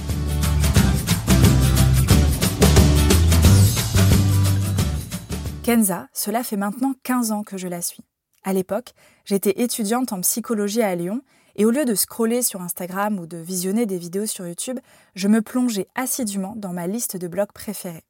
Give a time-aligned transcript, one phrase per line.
[5.62, 8.03] Kenza, cela fait maintenant 15 ans que je la suis.
[8.42, 11.23] À l'époque, j'étais étudiante en psychologie à Lyon
[11.56, 14.78] et au lieu de scroller sur Instagram ou de visionner des vidéos sur YouTube,
[15.14, 18.05] je me plongeais assidûment dans ma liste de blogs préférés.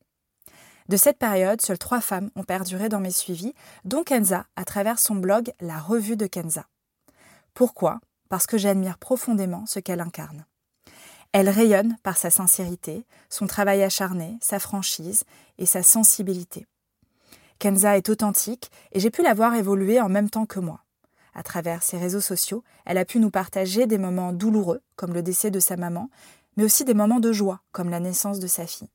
[0.88, 3.54] De cette période, seules trois femmes ont perduré dans mes suivis,
[3.84, 6.66] dont Kenza à travers son blog La Revue de Kenza.
[7.54, 8.00] Pourquoi?
[8.28, 10.44] Parce que j'admire profondément ce qu'elle incarne.
[11.32, 15.25] Elle rayonne par sa sincérité, son travail acharné, sa franchise
[15.58, 16.66] et sa sensibilité.
[17.58, 20.84] Kenza est authentique et j'ai pu la voir évoluer en même temps que moi.
[21.34, 25.22] À travers ses réseaux sociaux, elle a pu nous partager des moments douloureux, comme le
[25.22, 26.10] décès de sa maman,
[26.56, 28.91] mais aussi des moments de joie, comme la naissance de sa fille.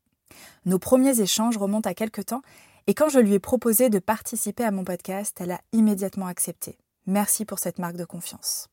[0.65, 2.41] Nos premiers échanges remontent à quelque temps,
[2.85, 6.77] et quand je lui ai proposé de participer à mon podcast, elle a immédiatement accepté.
[7.05, 8.67] Merci pour cette marque de confiance.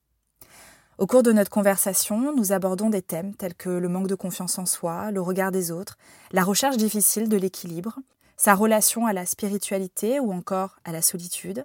[0.98, 4.58] Au cours de notre conversation, nous abordons des thèmes tels que le manque de confiance
[4.58, 5.98] en soi, le regard des autres,
[6.30, 7.98] la recherche difficile de l'équilibre,
[8.36, 11.64] sa relation à la spiritualité ou encore à la solitude,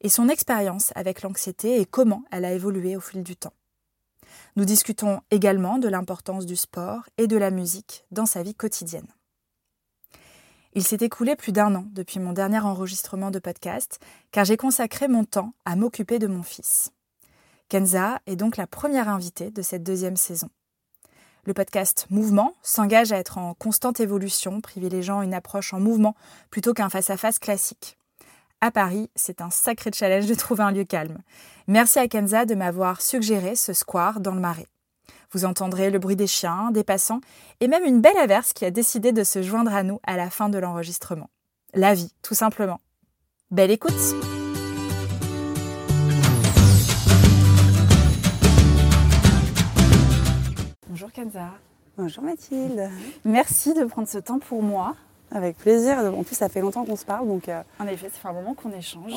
[0.00, 3.54] et son expérience avec l'anxiété et comment elle a évolué au fil du temps.
[4.56, 9.08] Nous discutons également de l'importance du sport et de la musique dans sa vie quotidienne.
[10.74, 13.98] Il s'est écoulé plus d'un an depuis mon dernier enregistrement de podcast,
[14.30, 16.92] car j'ai consacré mon temps à m'occuper de mon fils.
[17.68, 20.48] Kenza est donc la première invitée de cette deuxième saison.
[21.44, 26.14] Le podcast Mouvement s'engage à être en constante évolution, privilégiant une approche en mouvement
[26.50, 27.97] plutôt qu'un face-à-face classique.
[28.60, 31.18] À Paris, c'est un sacré challenge de trouver un lieu calme.
[31.68, 34.66] Merci à Kenza de m'avoir suggéré ce square dans le Marais.
[35.30, 37.20] Vous entendrez le bruit des chiens, des passants
[37.60, 40.28] et même une belle averse qui a décidé de se joindre à nous à la
[40.28, 41.30] fin de l'enregistrement.
[41.72, 42.80] La vie, tout simplement.
[43.52, 43.92] Belle écoute
[50.88, 51.52] Bonjour Kenza.
[51.96, 52.90] Bonjour Mathilde.
[53.24, 54.96] Merci de prendre ce temps pour moi.
[55.30, 55.98] Avec plaisir.
[55.98, 57.26] En plus, ça fait longtemps qu'on se parle.
[57.28, 59.12] Donc, euh, En effet, ça fait un moment qu'on échange.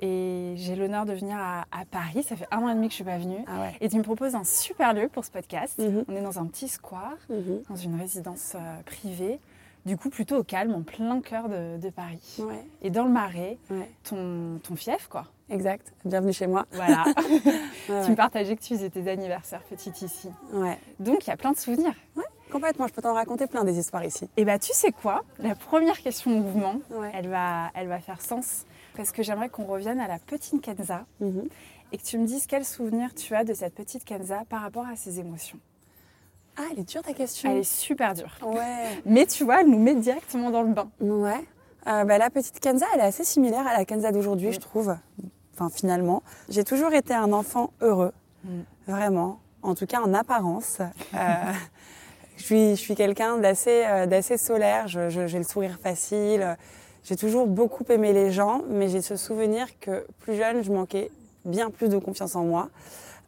[0.00, 2.22] Et j'ai l'honneur de venir à, Paris.
[2.22, 3.44] Ça fait un an et demi que je ne suis pas venue.
[3.48, 5.78] Ah et tu me proposes un super lieu pour ce podcast.
[5.78, 6.04] Mhm.
[6.08, 7.62] On est dans un petit square, Mhm.
[7.68, 9.40] dans une résidence euh, privée.
[9.86, 12.36] Du coup, plutôt au calme, en plein cœur de, de Paris.
[12.40, 12.64] Ouais.
[12.82, 13.90] Et dans le Marais, Ouais.
[14.04, 15.24] ton, ton fief, quoi.
[15.50, 15.92] Exact.
[16.04, 16.66] Bienvenue chez moi.
[16.72, 17.04] Voilà.
[17.88, 20.28] Ouais, tu me partageais que tu faisais tes anniversaires petite ici.
[20.52, 20.76] ouais.
[21.00, 21.94] Donc, il y a plein de souvenirs.
[22.50, 22.86] Complètement.
[22.86, 24.28] Je peux t'en raconter plein des histoires ici.
[24.36, 25.22] Et bah, tu sais quoi?
[25.38, 27.10] La première question de mouvement, Ouais.
[27.14, 28.64] elle, va, elle va faire sens.
[28.96, 31.48] Parce que j'aimerais qu'on revienne à la petite Kenza Mhm.
[31.92, 34.86] et que tu me dises quel souvenir tu as de cette petite Kenza par rapport
[34.86, 35.58] à ses émotions.
[36.56, 37.50] Ah, elle est dure ta question.
[37.52, 38.36] Elle est super dure.
[38.42, 39.00] Ouais.
[39.06, 40.88] Mais tu vois, elle nous met directement dans le bain.
[41.00, 41.46] Ouais.
[41.86, 44.52] Euh, bah, la petite Kenza, elle est assez similaire à la Kenza d'aujourd'hui, Mm.
[44.54, 44.96] je trouve.
[45.54, 46.22] Enfin, finalement.
[46.48, 48.12] J'ai toujours été un enfant heureux.
[48.44, 48.60] Mm.
[48.88, 49.38] Vraiment.
[49.62, 50.78] En tout cas, en apparence.
[50.80, 51.16] Euh,
[52.38, 54.88] je suis, je suis quelqu'un d'assez euh, d'assez solaire.
[54.88, 56.56] Je- je- J'ai le sourire facile.
[57.04, 61.10] J'ai toujours beaucoup aimé les gens, mais j'ai ce souvenir que plus jeune, je manquais
[61.44, 62.68] bien plus de confiance en moi.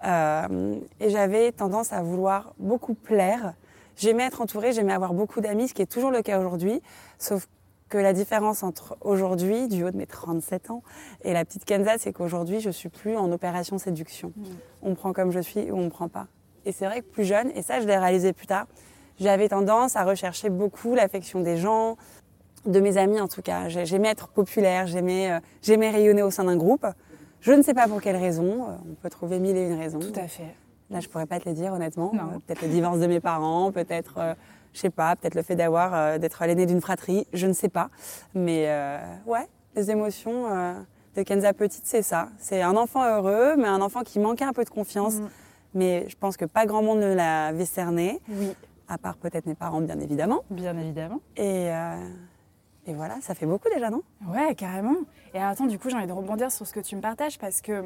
[0.04, 3.52] Euh, et j'avais tendance à vouloir beaucoup plaire.
[3.96, 6.80] j'aimais être entourée, j'aimais avoir beaucoup d'amis, ce qui est toujours le cas aujourd'hui.
[7.18, 7.46] Sauf
[7.90, 10.82] que la différence entre aujourd'hui, du haut de mes 37 ans,
[11.22, 14.32] et la petite Kenza, c'est qu'aujourd'hui, je suis plus en opération séduction.
[14.36, 14.42] Mm.
[14.82, 16.28] On me prend comme je suis ou on me prend pas.
[16.64, 18.66] Et c'est vrai que plus jeune, et ça, je l'ai réalisé plus tard,
[19.20, 21.96] j'avais tendance à rechercher beaucoup l'affection des gens,
[22.66, 23.68] de mes amis en tout cas.
[23.68, 26.86] J'aimais être populaire, j'aimais euh, rayonner au sein d'un groupe.
[27.40, 28.64] Je ne sais pas pour quelle raison.
[28.64, 29.98] Euh, on peut trouver mille et une raisons.
[29.98, 30.54] Tout à fait.
[30.90, 32.12] Là, je pourrais pas te le dire honnêtement.
[32.14, 34.34] Euh, peut-être le divorce de mes parents, peut-être, je
[34.72, 37.26] je sais pas, peut-être le fait d'avoir, d'être l'aîné d'une fratrie.
[37.32, 37.90] Je ne sais pas.
[38.34, 38.68] Mais
[39.26, 39.46] ouais,
[39.76, 40.44] les émotions
[41.16, 42.28] de Kenza petite, c'est ça.
[42.38, 45.14] C'est un enfant heureux, mais un enfant qui manquait un peu de confiance.
[45.14, 45.28] Mm.
[45.74, 48.20] Mais je pense que pas grand monde ne l'a cerné.
[48.28, 48.52] Oui.
[48.90, 50.42] À part peut-être mes parents, bien évidemment.
[50.50, 51.20] Bien évidemment.
[51.36, 51.70] Et
[52.86, 54.02] et voilà, ça fait beaucoup déjà, non?
[54.26, 54.96] Ouais, carrément.
[55.34, 57.60] Et attends, du coup, j'ai envie de rebondir sur ce que tu me partages parce
[57.60, 57.84] que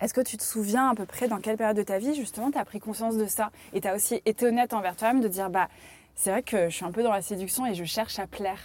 [0.00, 2.50] est-ce que tu te souviens à peu près dans quelle période de ta vie, justement,
[2.50, 3.50] tu as pris conscience de ça?
[3.72, 5.68] Et tu as aussi été honnête envers toi-même de dire, bah,
[6.14, 8.58] c'est vrai que je suis un peu dans la séduction et je cherche à plaire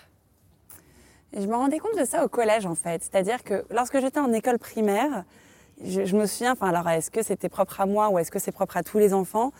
[1.33, 3.03] et Je me rendais compte de ça au collège, en fait.
[3.03, 5.23] C'est-à-dire que lorsque j'étais en école primaire,
[5.83, 8.39] je, je me souviens, enfin, alors, est-ce que c'était propre à moi ou est-ce que
[8.39, 9.51] c'est propre à tous les enfants?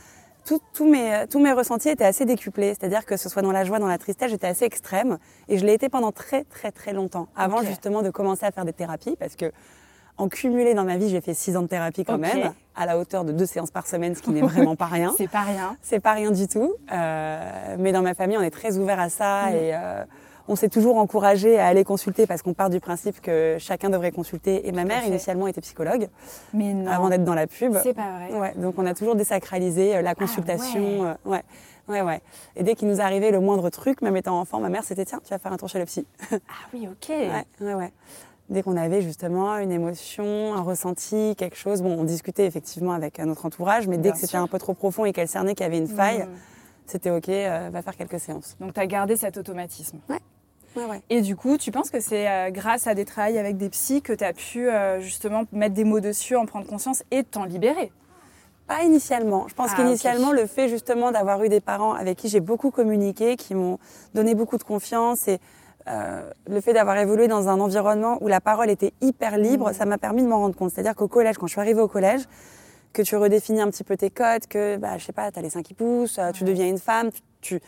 [0.45, 2.73] Tous mes, tous mes ressentis étaient assez décuplés.
[2.73, 5.17] C'est-à-dire que ce soit dans la joie, dans la tristesse, j'étais assez extrême.
[5.47, 7.27] Et je l'ai été pendant très, très, très longtemps.
[7.35, 9.15] Avant justement de commencer à faire des thérapies.
[9.19, 9.51] Parce que
[10.17, 12.99] en cumulé dans ma vie, j'ai fait six ans de thérapie quand même, à la
[12.99, 15.13] hauteur de deux séances par semaine, ce qui n'est vraiment pas rien.
[15.17, 15.75] C'est pas rien.
[15.81, 16.73] C'est pas rien du tout.
[16.91, 19.47] Euh, mais dans ma famille, on est très ouvert à ça.
[19.49, 19.55] Mm.
[19.55, 20.03] Et euh,
[20.47, 24.11] on s'est toujours encouragé à aller consulter parce qu'on part du principe que chacun devrait
[24.11, 24.67] consulter.
[24.67, 26.09] Et ma mère, initialement, était psychologue.
[26.53, 26.91] Mais non.
[26.91, 27.77] Avant d'être dans la pub.
[27.81, 28.39] C'est pas vrai.
[28.39, 31.05] Ouais, donc on a toujours désacralisé euh, la ah consultation.
[31.05, 31.43] Euh, ouais.
[31.87, 32.01] ouais.
[32.01, 32.21] Ouais,
[32.55, 35.19] Et dès qu'il nous arrivait le moindre truc, même étant enfant, ma mère, c'était tiens,
[35.23, 36.05] tu vas faire un tour chez le psy.
[36.31, 36.37] ah
[36.73, 37.09] oui, ok.
[37.09, 37.91] Ouais, ouais, ouais.
[38.49, 43.19] Dès qu'on avait justement une émotion, un ressenti, quelque chose, bon, on discutait effectivement avec
[43.19, 45.67] notre entourage, mais dès que c'était un peu trop profond et qu'elle cernait qu'il y
[45.67, 46.29] avait une faille, mmh.
[46.85, 48.57] c'était ok, euh, va faire quelques séances.
[48.59, 49.99] Donc tu as gardé cet automatisme.
[50.09, 50.19] Ouais.
[51.09, 54.01] Et du coup, tu penses que c'est euh, grâce à des travails avec des psys
[54.01, 57.45] que tu as pu euh, justement mettre des mots dessus, en prendre conscience et t'en
[57.45, 57.91] libérer?
[58.67, 59.47] Pas initialement.
[59.47, 62.71] Je pense ah, qu'initialement, le fait justement d'avoir eu des parents avec qui j'ai beaucoup
[62.71, 63.77] communiqué, qui m'ont
[64.13, 65.39] donné beaucoup de confiance et
[65.87, 69.73] euh, le fait d'avoir évolué dans un environnement où la parole était hyper libre, mmh.
[69.73, 70.71] ça m'a permis de m'en rendre compte.
[70.71, 72.21] C'est-à-dire qu'au collège, quand je suis arrivée au collège,
[72.93, 75.41] que tu redéfinis un petit peu tes codes, que, bah, je sais pas, tu as
[75.41, 77.09] les seins qui poussent, tu deviens une femme,
[77.41, 77.59] tu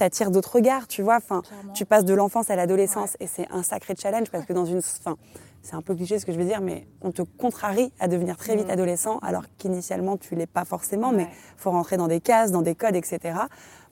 [0.00, 1.16] t'attires d'autres regards, tu vois.
[1.16, 1.42] Enfin,
[1.74, 4.78] tu passes de l'enfance à l'adolescence et c'est un sacré challenge parce que dans une,
[4.78, 5.16] enfin,
[5.62, 8.38] c'est un peu cliché ce que je veux dire, mais on te contrarie à devenir
[8.38, 8.70] très vite mm.
[8.70, 12.74] adolescent alors qu'initialement tu l'es pas forcément, mais faut rentrer dans des cases, dans des
[12.74, 13.40] codes, etc.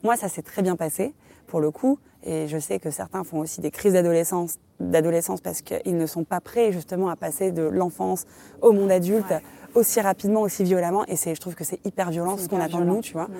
[0.03, 1.13] Moi, ça s'est très bien passé
[1.45, 5.61] pour le coup, et je sais que certains font aussi des crises d'adolescence, d'adolescence parce
[5.61, 8.25] qu'ils ne sont pas prêts justement à passer de l'enfance
[8.61, 9.33] au monde adulte.
[9.75, 12.79] aussi rapidement, aussi violemment, et c'est, je trouve que c'est hyper violent ce qu'on attend
[12.79, 13.27] de nous, tu vois.
[13.27, 13.33] Mm.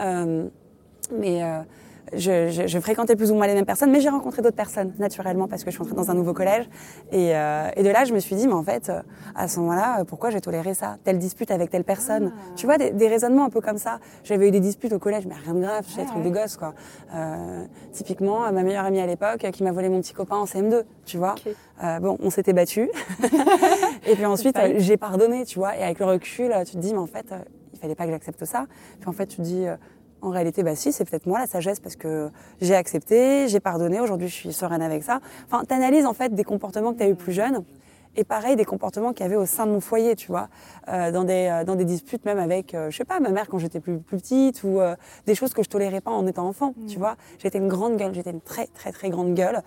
[0.00, 0.48] Euh,
[1.12, 1.60] mais euh,
[2.12, 4.92] je, je, je, fréquentais plus ou moins les mêmes personnes, mais j'ai rencontré d'autres personnes
[4.98, 6.68] naturellement parce que je suis entrée dans un nouveau collège.
[7.10, 9.02] Et, euh, et de là, je me suis dit, mais en fait, euh,
[9.34, 12.32] à ce moment-là, euh, pourquoi j'ai toléré ça Telle dispute avec telle personne.
[12.34, 12.52] Ah.
[12.54, 13.98] Tu vois, des, des, raisonnements un peu comme ça.
[14.24, 16.56] J'avais eu des disputes au collège, mais rien de grave, c'est des trucs de gosse,
[16.56, 16.74] quoi.
[17.14, 20.82] Euh, typiquement, ma meilleure amie à l'époque qui m'a volé mon petit copain en CM2,
[21.04, 21.34] tu vois.
[21.82, 22.88] Euh, bon, on s'était battus.
[24.06, 25.76] et puis ensuite, j'ai pardonné, tu vois.
[25.76, 27.26] Et avec le recul, tu te dis, mais en fait,
[27.72, 28.66] il fallait pas que j'accepte ça.
[29.00, 29.66] Puis en fait, tu te dis
[30.22, 32.30] en réalité, bah si, c'est peut-être moi la sagesse parce que
[32.60, 35.20] j'ai accepté, j'ai pardonné, aujourd'hui je suis sereine avec ça.
[35.46, 37.62] Enfin, t'analyses en fait des comportements que tu as eu plus jeune
[38.16, 40.48] et pareil des comportements qu'il y avait au sein de mon foyer, tu vois,
[40.88, 43.48] euh, dans des euh, dans des disputes même avec, euh, je sais pas, ma mère
[43.48, 44.96] quand j'étais plus plus petite ou euh,
[45.26, 46.98] des choses que je tolérais pas en étant enfant, tu mm.
[46.98, 47.16] vois.
[47.38, 49.62] J'étais une grande gueule, j'étais une très très très grande gueule.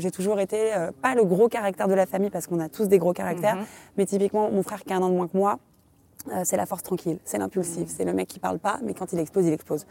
[0.00, 2.98] j'ai toujours été pas le gros caractère de la famille parce qu'on a tous des
[2.98, 3.96] gros caractères, mm-hmm.
[3.98, 5.58] mais typiquement mon frère qui a un an de moins que moi,
[6.32, 9.12] euh, c'est la force tranquille, c'est l'impulsif, c'est le mec qui parle pas, mais quand
[9.12, 9.86] il explose, il explose.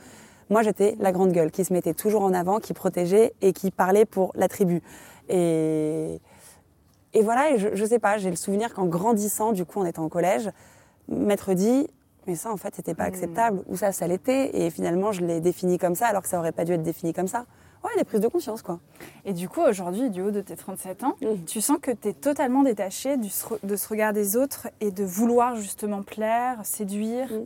[0.49, 3.71] Moi, j'étais la grande gueule qui se mettait toujours en avant, qui protégeait et qui
[3.71, 4.81] parlait pour la tribu.
[5.29, 6.21] Et,
[7.13, 10.05] et voilà, je, je sais pas, j'ai le souvenir qu'en grandissant, du coup, en étant
[10.05, 10.51] au collège,
[11.07, 11.87] maître dit,
[12.27, 13.13] mais ça, en fait, c'était pas hmm.
[13.13, 16.39] acceptable, ou ça, ça l'était, et finalement, je l'ai défini comme ça, alors que ça
[16.39, 17.45] aurait pas dû être défini comme ça
[17.85, 18.79] ouais, des prises de conscience, quoi.
[19.23, 21.45] Et du coup, aujourd'hui, du haut de tes 37 ans, mmh.
[21.45, 25.55] tu sens que tu es totalement détaché de ce regard des autres et de vouloir
[25.55, 27.31] justement plaire, séduire?
[27.31, 27.45] Mmh.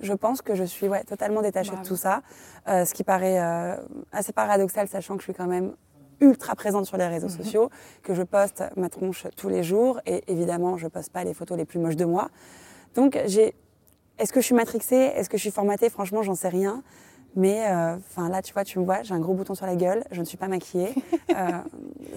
[0.00, 2.22] Je pense que je suis ouais, totalement détachée de tout ça,
[2.68, 3.76] euh, ce qui paraît euh,
[4.12, 5.72] assez paradoxal, sachant que je suis quand même
[6.20, 7.42] ultra présente sur les réseaux mmh.
[7.42, 7.70] sociaux,
[8.02, 11.56] que je poste ma tronche tous les jours, et évidemment, je poste pas les photos
[11.56, 12.28] les plus moches de moi.
[12.94, 13.54] Donc, j'ai...
[14.16, 14.94] Est-ce que je suis matrixée?
[15.16, 15.90] Est-ce que je suis formatée?
[15.90, 16.84] Franchement, j'en sais rien.
[17.36, 19.74] Mais euh, enfin là, tu vois, tu me vois, j'ai un gros bouton sur la
[19.76, 20.94] gueule, je ne suis pas maquillée.
[21.30, 21.34] euh,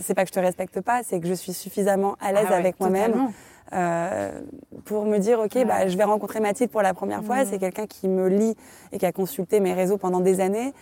[0.02, 2.56] c'est pas que je te respecte pas, c'est que je suis suffisamment à l'aise ah
[2.56, 3.30] avec moi-même.
[3.74, 4.40] euh,
[4.86, 7.44] pour me dire, ok, bah, je vais rencontrer Mathilde pour la première fois.
[7.44, 7.48] Mm.
[7.50, 8.56] C'est quelqu'un qui me lit
[8.92, 10.74] et qui a consulté mes réseaux pendant des années.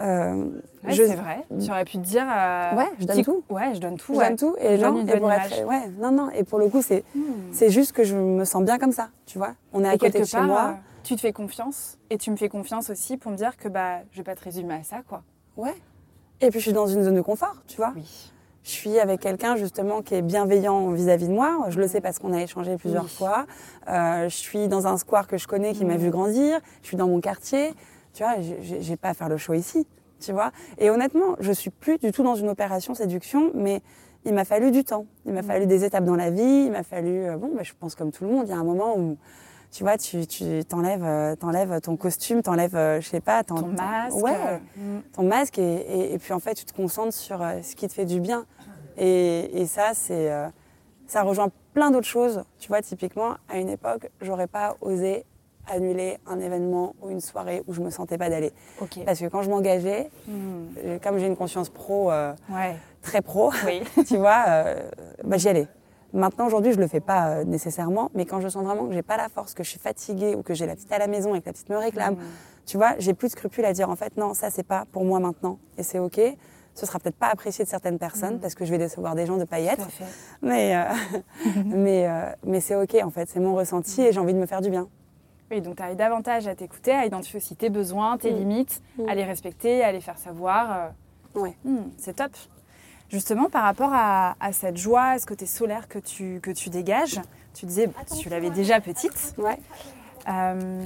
[0.00, 0.44] Euh,
[0.82, 1.44] Ouais, je- C'est vrai.
[1.62, 2.24] Tu aurais pu te dire.
[2.26, 3.44] euh, Ouais, je donne petit- tout.
[3.50, 4.14] Ouais, je donne tout.
[4.14, 4.28] je ouais.
[4.28, 6.30] donne tout et, Je donne non, une et pour être, ouais, non, non.
[6.30, 7.20] Et pour le coup, c'est, Hmm.
[7.52, 9.50] c'est juste que je me sens bien comme ça, tu vois.
[9.74, 10.76] On est à côté de chez moi.
[11.02, 14.00] Tu te fais confiance et tu me fais confiance aussi pour me dire que bah,
[14.12, 15.22] je vais pas te résumer à ça, quoi.
[15.56, 15.74] Ouais.
[16.40, 17.92] Et puis je suis dans une zone de confort, tu vois.
[17.96, 18.32] Oui.
[18.62, 21.66] Je suis avec quelqu'un justement qui est bienveillant vis-à-vis de moi.
[21.70, 23.08] Je le sais parce qu'on a échangé plusieurs Oui.
[23.10, 23.46] fois.
[23.88, 25.98] Euh, je suis dans un square que je connais qui m'a Mm.
[25.98, 26.60] vu grandir.
[26.82, 27.72] Je suis dans mon quartier.
[28.12, 29.86] Tu vois, j'ai pas à faire le show ici.
[30.20, 30.52] Tu vois.
[30.76, 33.80] Et honnêtement, je suis plus du tout dans une opération séduction, mais
[34.26, 35.06] il m'a fallu du temps.
[35.24, 35.44] Il m'a Mm.
[35.46, 36.64] fallu des étapes dans la vie.
[36.66, 38.58] Il m'a fallu, euh, bon, bah, je pense comme tout le monde, il y a
[38.58, 39.16] un moment où
[39.72, 43.54] tu vois, tu, tu t'enlèves, euh, t'enlèves ton costume, t'enlèves, euh, je sais pas, t'en-
[43.56, 44.16] Ton t'en- masque.
[44.16, 45.02] Ouais, euh, mm.
[45.12, 47.86] ton masque et, et- et puis en fait tu te concentres sur euh, ce qui
[47.86, 48.46] te fait du bien
[48.98, 50.48] et, et ça c'est euh,
[51.06, 55.24] ça rejoint plein d'autres choses tu vois typiquement à une époque j'aurais pas osé
[55.72, 58.98] annuler un événement ou une soirée où je me sentais pas d'aller Ok.
[59.06, 60.32] parce que quand je m'engageais Mm.
[60.84, 62.74] euh, comme j'ai une conscience pro euh, Ouais.
[63.02, 63.82] très pro Oui.
[64.08, 64.82] tu vois euh,
[65.22, 65.68] bah, j'y allais
[66.12, 69.02] Maintenant, aujourd'hui, je le fais pas euh, nécessairement, mais quand je sens vraiment que j'ai
[69.02, 71.34] pas la force, que je suis fatiguée ou que j'ai la petite à la maison
[71.34, 72.18] et que la petite me réclame, Mm.
[72.66, 75.04] tu vois, j'ai plus de scrupules à dire en fait non, ça c'est pas pour
[75.04, 76.20] moi maintenant et c'est ok.
[76.74, 79.36] Ce sera peut-être pas apprécié de certaines personnes parce que je vais décevoir des gens
[79.36, 79.86] de pas y être,
[80.42, 80.84] mais euh,
[81.64, 84.46] mais euh, mais c'est ok en fait, c'est mon ressenti et j'ai envie de me
[84.46, 84.88] faire du bien.
[85.50, 89.14] Oui, donc tu arrives davantage à t'écouter, à identifier aussi tes besoins, tes limites, à
[89.16, 90.92] les respecter, à les faire savoir.
[91.34, 92.30] Hmm, c'est top.
[93.10, 96.70] Justement, par rapport à, à cette joie, à ce côté solaire que tu, que tu
[96.70, 97.20] dégages,
[97.54, 99.58] tu disais, bah, tu l'avais déjà petite, Ouais.
[100.28, 100.84] euh,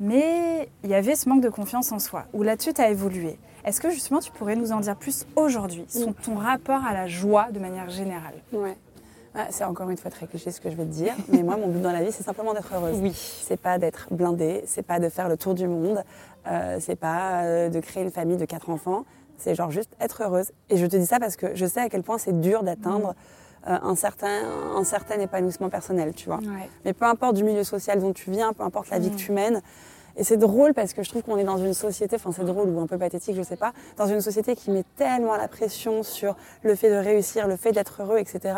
[0.00, 3.38] mais il y avait ce manque de confiance en soi, où là-dessus tu as évolué.
[3.64, 7.06] Est-ce que justement tu pourrais nous en dire plus aujourd'hui, sur ton rapport à la
[7.06, 8.34] joie de manière générale?
[8.52, 8.76] Ouais.
[9.36, 11.56] Ah, c'est encore une fois très cliché ce que je vais te dire, mais moi
[11.56, 12.98] mon but dans la vie c'est simplement d'être heureuse.
[13.00, 13.12] Oui.
[13.14, 16.02] C'est pas d'être blindée, c'est pas de faire le tour du monde,
[16.48, 19.04] euh, c'est pas euh, de créer une famille de quatre enfants,
[19.44, 20.52] c'est genre juste être heureuse.
[20.70, 23.14] Et je te dis ça parce que je sais à quel point c'est dur d'atteindre
[23.68, 24.42] euh, un, certain,
[24.76, 26.38] un certain épanouissement personnel, tu vois.
[26.38, 26.68] Ouais.
[26.84, 29.12] Mais peu importe du milieu social dont tu viens, peu importe la vie Mm.
[29.12, 29.62] que tu mènes.
[30.16, 32.68] Et c'est drôle parce que je trouve qu'on est dans une société, enfin c'est drôle
[32.68, 36.02] ou un peu pathétique, je sais pas, dans une société qui met tellement la pression
[36.04, 38.54] sur le fait de réussir, le fait d'être heureux, etc.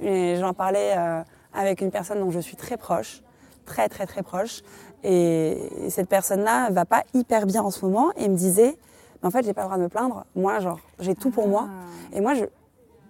[0.00, 1.22] Et j'en parlais euh,
[1.54, 3.22] avec une personne dont je suis très proche,
[3.64, 4.62] très très très proche.
[5.04, 5.56] Et
[5.88, 8.76] cette personne-là va pas hyper bien en ce moment et me disait,
[9.22, 10.24] Mais en fait j'ai pas le droit de me plaindre.
[10.36, 11.68] Moi genre j'ai tout pour moi.
[11.68, 12.16] Ah.
[12.16, 12.44] Et moi je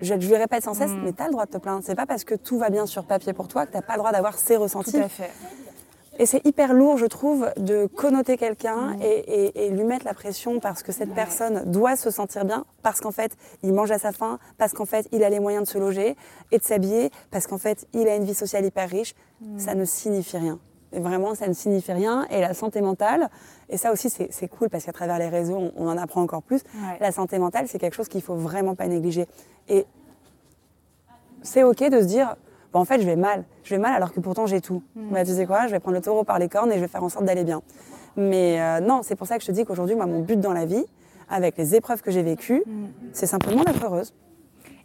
[0.01, 1.03] je, je lui répète sans cesse, Mm.
[1.05, 1.83] mais tu as le droit de te plaindre.
[1.85, 3.99] C'est pas parce que tout va bien sur papier pour toi que t'as pas le
[3.99, 4.93] droit d'avoir ces ressentis.
[4.93, 5.31] Tout à fait.
[6.21, 9.03] Et c'est hyper lourd, je trouve, de connoter quelqu'un Mm.
[9.03, 12.65] et, et- et lui mettre la pression parce que cette personne doit se sentir bien,
[12.83, 15.65] parce qu'en fait, il mange à sa faim, parce qu'en fait, il a les moyens
[15.65, 16.17] de se loger
[16.53, 19.15] et de s'habiller, parce qu'en fait, il a une vie sociale hyper riche.
[19.41, 19.59] Mm.
[19.59, 20.59] Ça ne signifie rien.
[20.93, 22.27] Et vraiment, ça ne signifie rien.
[22.31, 23.29] Et la santé mentale,
[23.69, 26.43] et ça aussi, c'est cool parce qu'à travers les réseaux, on, on en apprend encore
[26.43, 26.63] plus.
[26.75, 26.97] Ouais.
[27.01, 29.27] La santé mentale, c'est quelque chose qu'il faut vraiment pas négliger.
[29.69, 29.85] Et
[31.43, 32.37] c'est ok de se dire,
[32.73, 33.45] bon, en fait, je vais mal.
[33.65, 34.83] Je vais mal alors que pourtant j'ai tout.
[34.97, 36.89] Bah, tu sais quoi, je vais prendre le taureau par les cornes et je vais
[36.89, 37.63] faire en sorte d'aller bien.
[38.17, 40.53] Mais euh, non, c'est pour ça que je te dis qu'aujourd'hui, moi, mon but dans
[40.53, 40.85] la vie,
[41.29, 42.63] avec les épreuves que j'ai vécues,
[43.13, 44.15] c'est simplement d'être heureuse.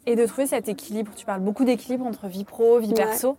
[0.05, 1.11] Et de trouver cet équilibre.
[1.15, 2.93] Tu parles beaucoup d'équilibre entre vie pro, vie Ouais.
[2.93, 3.37] perso.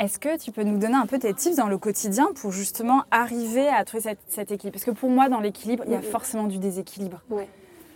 [0.00, 3.02] Est-ce que tu peux nous donner un peu tes tips dans le quotidien pour justement
[3.10, 5.98] arriver à trouver cet, cet équilibre Parce que pour moi, dans l'équilibre, il y a
[5.98, 6.04] Mhm.
[6.04, 7.20] forcément du déséquilibre.
[7.28, 7.46] Ouais.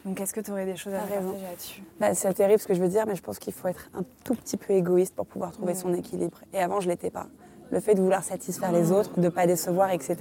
[0.04, 1.28] Donc, est-ce que tu aurais des choses à raison.
[1.30, 1.82] partager là-dessus?
[1.99, 4.02] Bah, c'est terrible ce que je veux dire, mais je pense qu'il faut être un
[4.23, 6.37] tout petit peu égoïste pour pouvoir trouver son équilibre.
[6.52, 7.26] Et avant, je l'étais pas.
[7.70, 10.16] Le fait de vouloir satisfaire les autres, de pas décevoir, etc.,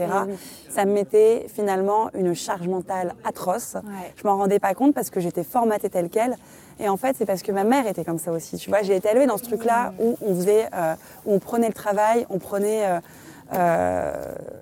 [0.70, 3.74] ça me mettait finalement une charge mentale atroce.
[3.76, 4.14] Ouais.
[4.16, 6.38] Je m'en rendais pas compte parce que j'étais formatée telle quelle.
[6.80, 8.58] Et en fait, c'est parce que ma mère était comme ça aussi.
[8.58, 11.68] Tu vois, j'ai été élevée dans ce truc-là où on faisait, euh, où on prenait
[11.68, 13.00] le travail, on prenait euh,
[13.54, 14.14] euh,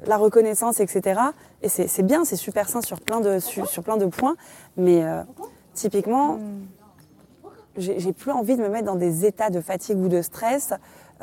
[0.06, 1.20] la reconnaissance, etc.
[1.62, 4.36] Et c'est bien, c'est super sain sur plein de, sur, sur plein de points.
[4.78, 5.22] Mais euh,
[5.74, 6.40] typiquement,
[7.78, 10.74] j'ai j'ai plus envie de me mettre dans des états de fatigue ou de stress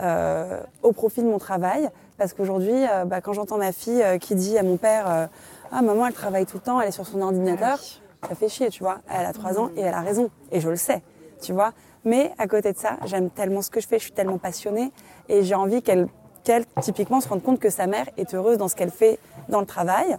[0.01, 1.89] euh, au profit de mon travail.
[2.19, 5.27] Parce qu'aujourd'hui, euh, bah, quand j'entends ma fille qui dit à mon père euh,
[5.73, 7.81] Ah, maman, elle travaille tout le temps, elle est sur son ordinateur,
[8.27, 8.99] ça fait chier, tu vois.
[9.09, 10.31] Elle a 3 ans et elle a raison.
[10.51, 11.03] Et je le sais,
[11.41, 11.73] tu vois.
[12.05, 14.93] Mais à côté de ça, j'aime tellement ce que je fais, je suis tellement passionnée
[15.29, 16.09] et j'ai envie qu'elle,
[16.45, 19.61] qu'elle, typiquement, se rende compte que sa mère est heureuse dans ce qu'elle fait dans
[19.61, 20.17] le travail.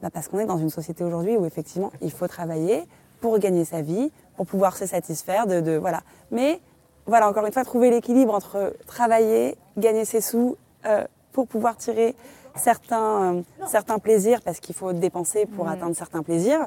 [0.00, 2.84] Bah, parce qu'on est dans une société aujourd'hui où effectivement il faut travailler
[3.20, 6.02] pour gagner sa vie, pour pouvoir se satisfaire de, de- voilà.
[6.30, 6.60] Mais
[7.06, 12.14] voilà encore une fois trouver l'équilibre entre travailler, gagner ses sous euh, pour pouvoir tirer
[12.54, 16.64] certains euh, certains plaisirs parce qu'il faut dépenser pour atteindre certains plaisirs.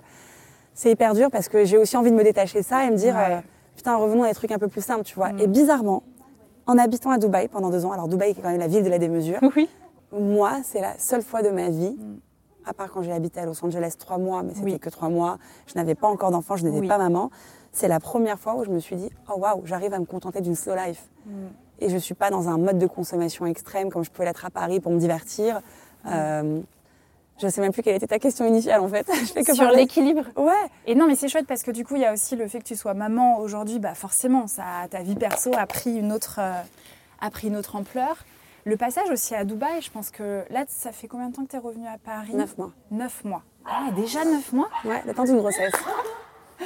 [0.74, 2.96] C'est hyper dur parce que j'ai aussi envie de me détacher de ça et me
[2.96, 3.36] dire Ouais.
[3.36, 3.40] euh,
[3.76, 5.30] putain revenons à des trucs un peu plus simples tu vois.
[5.40, 6.04] Et bizarrement
[6.68, 8.84] en habitant à Dubaï pendant deux ans, alors Dubaï qui est quand même la ville
[8.84, 9.68] de la démesure, Oui.
[10.18, 11.98] moi, c'est la seule fois de ma vie,
[12.66, 14.80] à part quand j'ai habité à Los Angeles trois mois, mais c'était Oui.
[14.80, 16.88] que trois mois, je n'avais pas encore d'enfant, je n'étais Oui.
[16.88, 17.32] pas maman.
[17.74, 20.40] C'est la première fois où je me suis dit, oh waouh, j'arrive à me contenter
[20.42, 21.10] d'une slow life.
[21.80, 24.52] Et je suis pas dans un mode de consommation extrême comme je pouvais l'être à
[24.52, 25.62] Paris pour me divertir.
[26.06, 26.62] Euh,
[27.42, 29.06] je sais même plus quelle était ta question initiale en fait.
[29.20, 30.24] je fais que Sur l'équilibre.
[30.36, 30.54] Ouais.
[30.86, 32.60] Et non, mais c'est chouette parce que du coup, il y a aussi le fait
[32.60, 36.38] que tu sois maman aujourd'hui, bah forcément, ça, ta vie perso a pris une autre,
[36.40, 36.62] euh,
[37.20, 38.16] a pris une autre ampleur.
[38.64, 41.50] Le passage aussi à Dubaï, je pense que là, ça fait combien de temps que
[41.50, 42.34] tu es revenue à Paris?
[42.36, 42.72] Neuf mois.
[42.92, 43.42] Neuf mois.
[43.66, 44.70] Ah, déjà neuf mois?
[44.86, 45.74] Ouais, le temps d'une grossesse.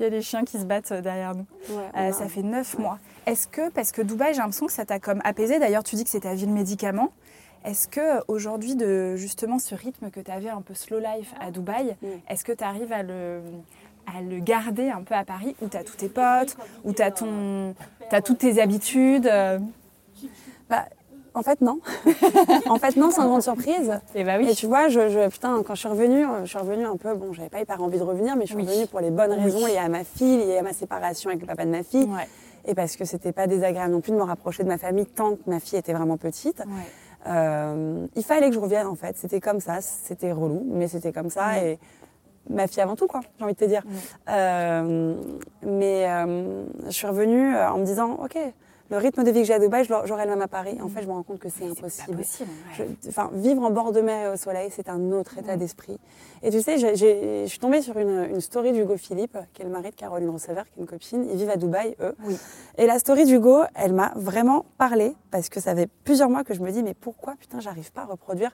[0.00, 1.46] Il y a les chiens qui se battent euh, derrière nous.
[1.70, 2.98] Ouais, Euh, ça fait neuf mois.
[3.26, 6.02] Est-ce que, parce que Dubaï, j'ai l'impression que ça t'a comme apaisé, d'ailleurs tu dis
[6.04, 7.12] que c'est ta ville médicament,
[7.64, 11.50] est-ce que aujourd'hui, de justement ce rythme que tu avais un peu slow life à
[11.50, 12.06] Dubaï, Mm.
[12.28, 13.40] est-ce que tu arrives à le,
[14.06, 17.02] à le garder un peu à Paris, où tu as tous tes potes, où tu
[17.02, 17.12] as,
[18.10, 19.58] as toutes tes habitudes euh?
[20.68, 20.84] Bah,
[21.36, 21.80] en fait, non.
[22.68, 24.00] en fait, non, sans grande surprise.
[24.14, 26.58] Et bah Et tu vois, je, je- putain, quand je suis revenue, euh, je suis
[26.58, 28.66] revenue un peu, bon, j'avais pas hyper envie de revenir, mais je suis Oui.
[28.68, 29.42] revenue pour les bonnes Oui.
[29.42, 32.04] raisons liées à ma fille, liées à ma séparation avec le papa de ma fille.
[32.04, 32.28] Ouais.
[32.66, 35.34] Et parce que c'était pas désagréable non plus de me rapprocher de ma famille tant
[35.34, 36.60] que ma fille était vraiment petite.
[36.60, 36.64] Ouais.
[37.26, 39.16] Euh, il fallait que je revienne en fait.
[39.16, 41.48] C'était comme ça, c'était relou, mais c'était comme ça.
[41.48, 41.72] Ouais.
[41.72, 41.78] Et
[42.48, 43.82] ma fille avant tout, quoi, j'ai envie de te dire.
[44.28, 45.14] Euh,
[45.62, 48.36] mais euh, je suis revenue euh, en me disant, ok,
[48.94, 50.78] le rythme de vie que j'ai à Dubaï, je l'aurai- j'aurai le même à Paris.
[50.80, 52.16] En fait, je me rends compte que c'est impossible.
[52.16, 52.48] possible.
[52.78, 52.88] ouais.
[53.02, 55.98] Je- enfin, vivre en bord de mer et au soleil, c'est un autre état d'esprit.
[56.44, 59.70] Et tu sais, je suis tombée sur une, une story d'Hugo Philippe, qui est le
[59.72, 61.26] mari de Caroline Receveur, qui est une copine.
[61.28, 62.14] Ils vivent à Dubaï, eux.
[62.24, 62.36] Oui.
[62.78, 66.54] Et la story d'Hugo, elle m'a vraiment parlé, parce que ça fait plusieurs mois que
[66.54, 68.52] je me dis, mais pourquoi, putain, j'arrive pas à reproduire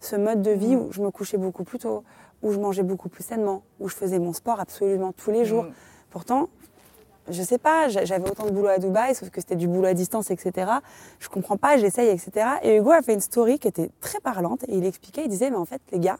[0.00, 2.04] ce mode de vie où je me couchais beaucoup plus tôt,
[2.42, 5.64] où je mangeais beaucoup plus sainement, où je faisais mon sport absolument tous les jours.
[5.64, 5.72] Mm.
[6.10, 6.48] Pourtant,
[7.28, 9.86] je sais pas, j'a- j'avais autant de boulot à Dubaï, sauf que c'était du boulot
[9.86, 10.70] à distance, etc.
[11.18, 12.46] Je comprends pas, j'essaye, etc.
[12.62, 15.50] Et Hugo a fait une story qui était très parlante et il expliquait, il disait,
[15.50, 16.18] mais en fait, les gars,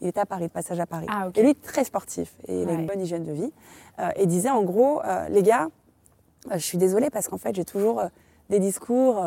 [0.00, 1.06] il était à Paris, de passage à Paris.
[1.10, 1.28] Ah.
[1.34, 3.52] Et lui, très sportif et il a une bonne hygiène de vie.
[3.98, 5.68] Euh, et il disait, en gros, euh, les gars,
[6.50, 8.06] euh, je suis désolée parce qu'en fait, j'ai toujours euh,
[8.48, 9.22] des discours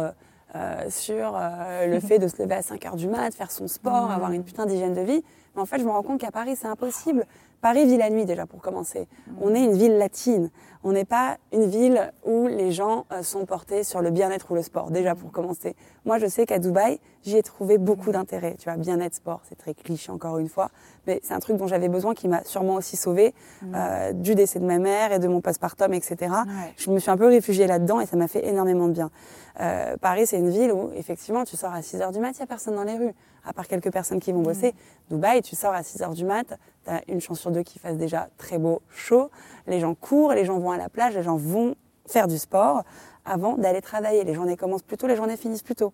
[0.90, 1.40] sur
[1.88, 4.44] le fait de se lever à 5 heures du mat, faire son sport, avoir une
[4.44, 5.24] putain d'hygiène de vie.
[5.56, 7.26] Mais en fait, je me rends compte qu'à Paris, c'est impossible.
[7.64, 9.08] Paris vit la nuit déjà pour commencer.
[9.40, 10.52] On est une ville latine.
[10.84, 14.56] On n'est pas une ville où les gens euh, sont portés sur le bien-être ou
[14.56, 15.78] le sport, déjà pour commencer.
[16.04, 18.56] Moi, je sais qu'à Dubaï, j'y ai trouvé beaucoup d'intérêt.
[18.60, 20.72] Tu vois, bien-être, sport, c'est très cliché encore une fois,
[21.08, 23.34] mais c'est un truc dont j'avais besoin qui m'a sûrement aussi sauvée
[23.74, 26.16] euh, du décès de ma mère et de mon postpartum, etc.
[26.22, 26.74] Ouais.
[26.78, 29.12] Je me suis un peu réfugiée là-dedans et ça m'a fait énormément de bien.
[29.60, 32.38] Euh, Paris, c'est une ville où, effectivement, tu sors à 6 heures du mat, il
[32.38, 33.14] n'y a personne dans les rues,
[33.46, 34.74] à part quelques personnes qui vont bosser.
[35.10, 37.82] Dubaï, tu sors à 6 heures du mat, tu as une chance sur deux qu'il
[37.82, 39.30] fasse déjà très beau, chaud.
[39.68, 41.76] Les gens courent, les gens vont à la plage, les gens vont
[42.08, 42.84] faire du sport
[43.26, 44.24] avant d'aller travailler.
[44.24, 45.94] Les journées commencent plus tôt, les journées finissent plus tôt.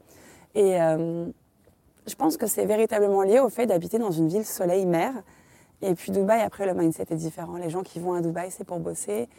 [0.55, 1.27] Et euh,
[2.09, 5.13] je pense que c'est véritablement lié au fait d'habiter dans une ville soleil-mer.
[5.81, 7.55] Et puis Dubaï, après, le mindset est différent.
[7.57, 9.29] Les gens qui vont à Dubaï, c'est pour bosser.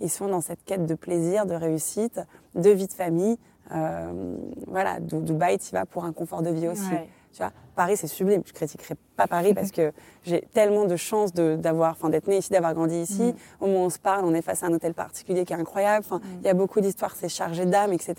[0.00, 2.20] Ils sont dans cette quête de plaisir, de réussite,
[2.54, 3.38] de vie de famille.
[3.72, 4.36] Euh,
[4.66, 6.90] voilà, Du- Dubaï, tu vas pour un confort de vie aussi.
[6.90, 7.08] Ouais.
[7.32, 8.42] Tu vois, Paris, c'est sublime.
[8.46, 12.38] Je critiquerai pas Paris parce que j'ai tellement de chance de- d'avoir, enfin, d'être née
[12.38, 13.34] ici, d'avoir grandi ici.
[13.60, 15.56] Au moment où on se parle, on est face à un hôtel particulier qui est
[15.56, 16.04] incroyable.
[16.06, 18.14] Enfin, il y a beaucoup d'histoires, c'est chargé d'âme, etc.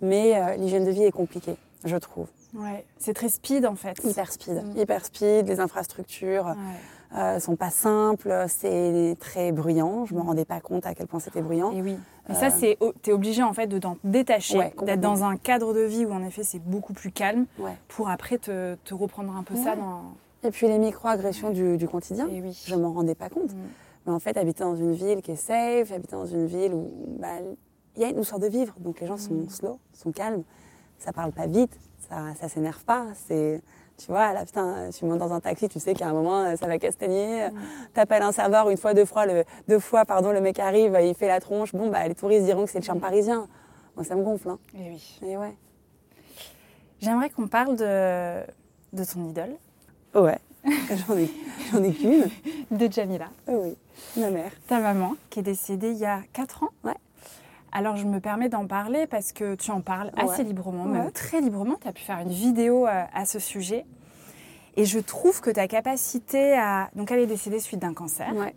[0.00, 2.26] Mais euh, l'hygiène de vie est compliquée, je trouve.
[2.54, 2.84] Ouais.
[2.98, 3.98] C'est très speed en fait.
[4.04, 4.78] Hyper speed, Mm.
[4.78, 5.46] hyper speed.
[5.48, 7.18] Les infrastructures Ouais.
[7.18, 10.04] euh, sont pas simples, c'est très bruyant.
[10.06, 11.72] Je me rendais pas compte à quel point c'était bruyant.
[11.72, 11.96] Et oui.
[12.28, 15.36] Mais ça, c'est, tu es obligé en fait de t'en détacher, Ouais, d'être dans un
[15.36, 17.76] cadre de vie où en effet c'est beaucoup plus calme Ouais.
[17.88, 20.02] pour après te, te reprendre un peu ça dans.
[20.42, 22.58] Et puis les micro-agressions du, du quotidien, Et oui.
[22.66, 23.52] je m'en rendais pas compte.
[23.52, 23.58] Mm.
[24.06, 26.90] Mais en fait, habiter dans une ville qui est safe, habiter dans une ville où
[27.18, 27.28] bah,
[27.96, 30.42] il y a une douceur de vivre, donc les gens sont slow, sont calmes,
[30.98, 31.76] ça parle pas vite,
[32.10, 33.06] ça, ça s'énerve pas.
[33.26, 33.62] C'est,
[33.96, 36.66] tu vois, là, putain, tu montes dans un taxi, tu sais qu'à un moment, ça
[36.66, 37.48] va castagner.
[37.94, 41.14] T'appelles un serveur une fois, deux fois, le, deux fois, pardon, le mec arrive, il
[41.14, 41.72] fait la tronche.
[41.74, 43.46] Bon, bah, les touristes diront que c'est le charme parisien.
[43.96, 44.50] Moi, ça me gonfle.
[44.50, 44.58] Hein.
[44.74, 45.18] Et oui.
[45.22, 45.54] Et ouais.
[47.00, 48.42] J'aimerais qu'on parle de,
[48.92, 49.56] de ton idole,
[50.14, 50.38] Ouais.
[51.08, 51.30] j'en ai,
[51.72, 52.26] j'en ai qu'une.
[52.70, 53.76] de Jamila, Oh oui,
[54.18, 54.52] ma mère.
[54.68, 56.68] ta maman, qui est décédée il y a 4 ans.
[56.84, 56.92] Ouais.
[57.72, 60.98] Alors je me permets d'en parler parce que tu en parles assez librement, Ouais.
[60.98, 61.76] même très librement.
[61.80, 63.84] Tu as pu faire une vidéo euh, à ce sujet.
[64.76, 66.90] Et je trouve que ta capacité à...
[66.94, 68.32] Donc elle est décédée suite d'un cancer.
[68.34, 68.54] Ouais.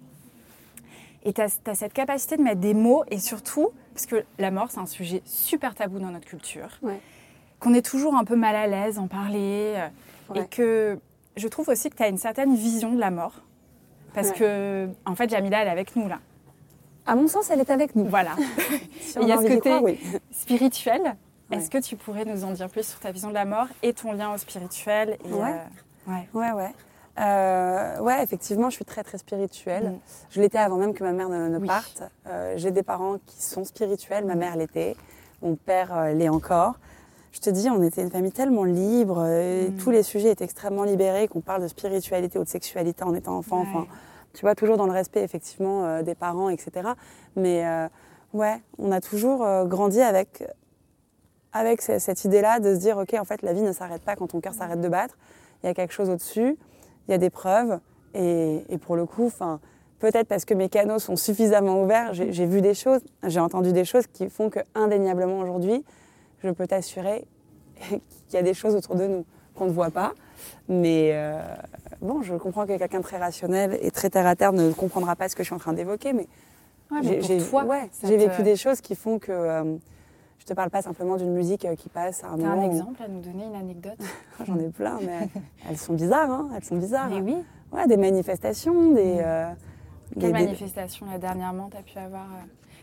[1.24, 4.70] Et tu as, cette capacité de mettre des mots et surtout, parce que la mort,
[4.72, 6.80] c'est un sujet super tabou dans notre culture,
[7.60, 9.74] qu'on est toujours un peu mal à l'aise en parler.
[9.78, 9.88] euh.
[10.36, 11.00] Et que
[11.38, 13.42] je trouve aussi que tu as une certaine vision de la mort.
[14.14, 16.20] Parce que, en fait, Jamila, elle est avec nous là.
[17.06, 18.06] À mon sens, elle est avec nous.
[18.06, 18.36] Voilà.
[19.02, 20.00] Si il y a ce côté oui.
[20.32, 21.02] spirituel.
[21.52, 21.58] Ouais.
[21.58, 23.94] Est-ce que tu pourrais nous en dire plus sur ta vision de la mort et
[23.94, 25.54] ton lien au spirituel et, Ouais.
[26.08, 26.28] euh, ouais.
[26.34, 26.72] Ouais, ouais.
[27.20, 29.90] Euh, ouais, effectivement, je suis très, très spirituelle.
[29.92, 30.00] Mm.
[30.32, 31.68] Je l'étais avant même que ma mère ne, ne Oui.
[31.68, 32.04] parte.
[32.28, 34.26] Euh, J'ai des parents qui sont spirituels.
[34.26, 34.96] Ma mère l'était.
[35.44, 36.76] Mon père l'est encore.
[37.34, 39.26] Je te dis, on était une famille tellement libre.
[39.28, 39.78] et Mm.
[39.78, 43.38] Tous les sujets étaient extrêmement libérés, qu'on parle de spiritualité ou de sexualité en étant
[43.38, 43.62] enfant.
[43.62, 43.68] Ouais.
[43.70, 43.88] Enfin,
[44.34, 46.90] tu vois, toujours dans le respect, effectivement, euh, des parents, etc.
[47.36, 47.88] Mais euh,
[48.34, 50.44] ouais, on a toujours euh, grandi avec,
[51.52, 54.16] avec ce- cette idée-là de se dire, OK, en fait, la vie ne s'arrête pas
[54.16, 55.18] quand ton cœur s'arrête de battre.
[55.64, 56.58] Il y a quelque chose au-dessus,
[57.08, 57.80] il y a des preuves.
[58.16, 59.32] Et, et pour le coup,
[60.00, 63.86] peut-être parce que mes canaux sont suffisamment ouverts, j'ai vu des choses, j'ai entendu des
[63.86, 65.84] choses qui font que, indéniablement aujourd'hui,
[66.44, 67.26] je peux t'assurer
[67.90, 68.00] qu'il
[68.34, 70.14] y a des choses autour de nous qu'on ne voit pas.
[70.70, 71.40] Mais euh,
[72.02, 75.16] bon, je comprends que quelqu'un de très rationnel et très terre à terre ne comprendra
[75.16, 76.28] pas ce que je suis en train d'évoquer, mais
[76.92, 79.76] Ouais, j'ai ouais, j'ai te- vécu des choses qui font que euh,
[80.38, 82.62] je te parle pas simplement d'une musique euh, qui passe à un T'as moment.
[82.62, 83.98] un où- exemple à nous donner, une anecdote?
[84.46, 85.28] J'en ai plein, mais
[85.68, 87.10] elles sont bizarres, hein, elles sont bizarres.
[87.10, 87.38] Mais oui.
[87.72, 89.18] Ouais, des manifestations, des.
[89.22, 89.50] euh,
[90.14, 92.28] Quelle des- des- manifestation là dernièrement t'as pu avoir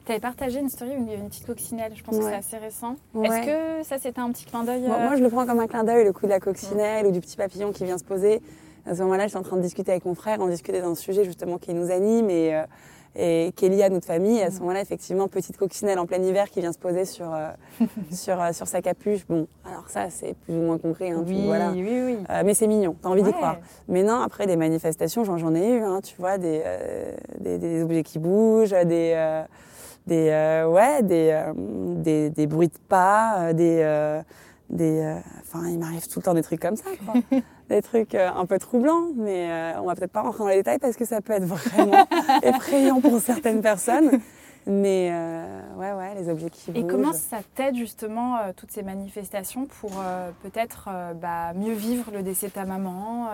[0.07, 2.97] Tu avais partagé une story, une, une petite coccinelle, je pense que c'est assez récent.
[3.15, 3.29] Ouais.
[3.29, 5.61] Est-ce que ça c'était un petit clin d'œil Moi, euh, moi, je le prends comme
[5.61, 8.05] un clin d'œil, le coup de la coccinelle ou du petit papillon qui vient se
[8.05, 8.41] poser.
[8.87, 11.25] À ce moment-là, j'étais en train de discuter avec mon frère, on discutait d'un sujet
[11.25, 12.63] justement qui nous anime et, euh,
[13.15, 14.39] et qui est lié à notre famille.
[14.39, 17.33] Et à ce moment-là, effectivement, petite coccinelle en plein hiver qui vient se poser sur,
[17.33, 17.51] euh,
[18.11, 19.27] sur, euh, sur sa capuche.
[19.29, 21.11] Bon, alors ça, c'est plus ou moins concret.
[21.11, 21.73] Hein, Oui, voilà.
[21.73, 22.19] oui, oui.
[22.31, 23.35] Euh, mais c'est mignon, t'as envie d'y Ouais.
[23.35, 23.59] croire.
[23.87, 27.59] Mais non, après des manifestations, j'en, j'en ai eu, hein, tu vois, des, euh, des,
[27.59, 29.43] des objets qui bougent, des, euh,
[30.11, 34.21] des, euh, ouais, des, euh, des, des bruits de pas, euh, des,
[34.69, 37.15] des, enfin, il m'arrive tout le temps des trucs comme ça, quoi.
[37.69, 39.49] des trucs un peu troublants, mais
[39.81, 42.05] on va peut-être pas rentrer dans les détails parce que ça peut être vraiment
[42.43, 44.21] effrayant pour certaines personnes.
[44.67, 46.91] Mais euh, ouais, ouais, les objets qui Et bougent.
[46.91, 52.23] comment ça t'aide justement euh, toutes ces manifestations pour euh, peut-être bah, mieux vivre le
[52.23, 53.29] décès de ta maman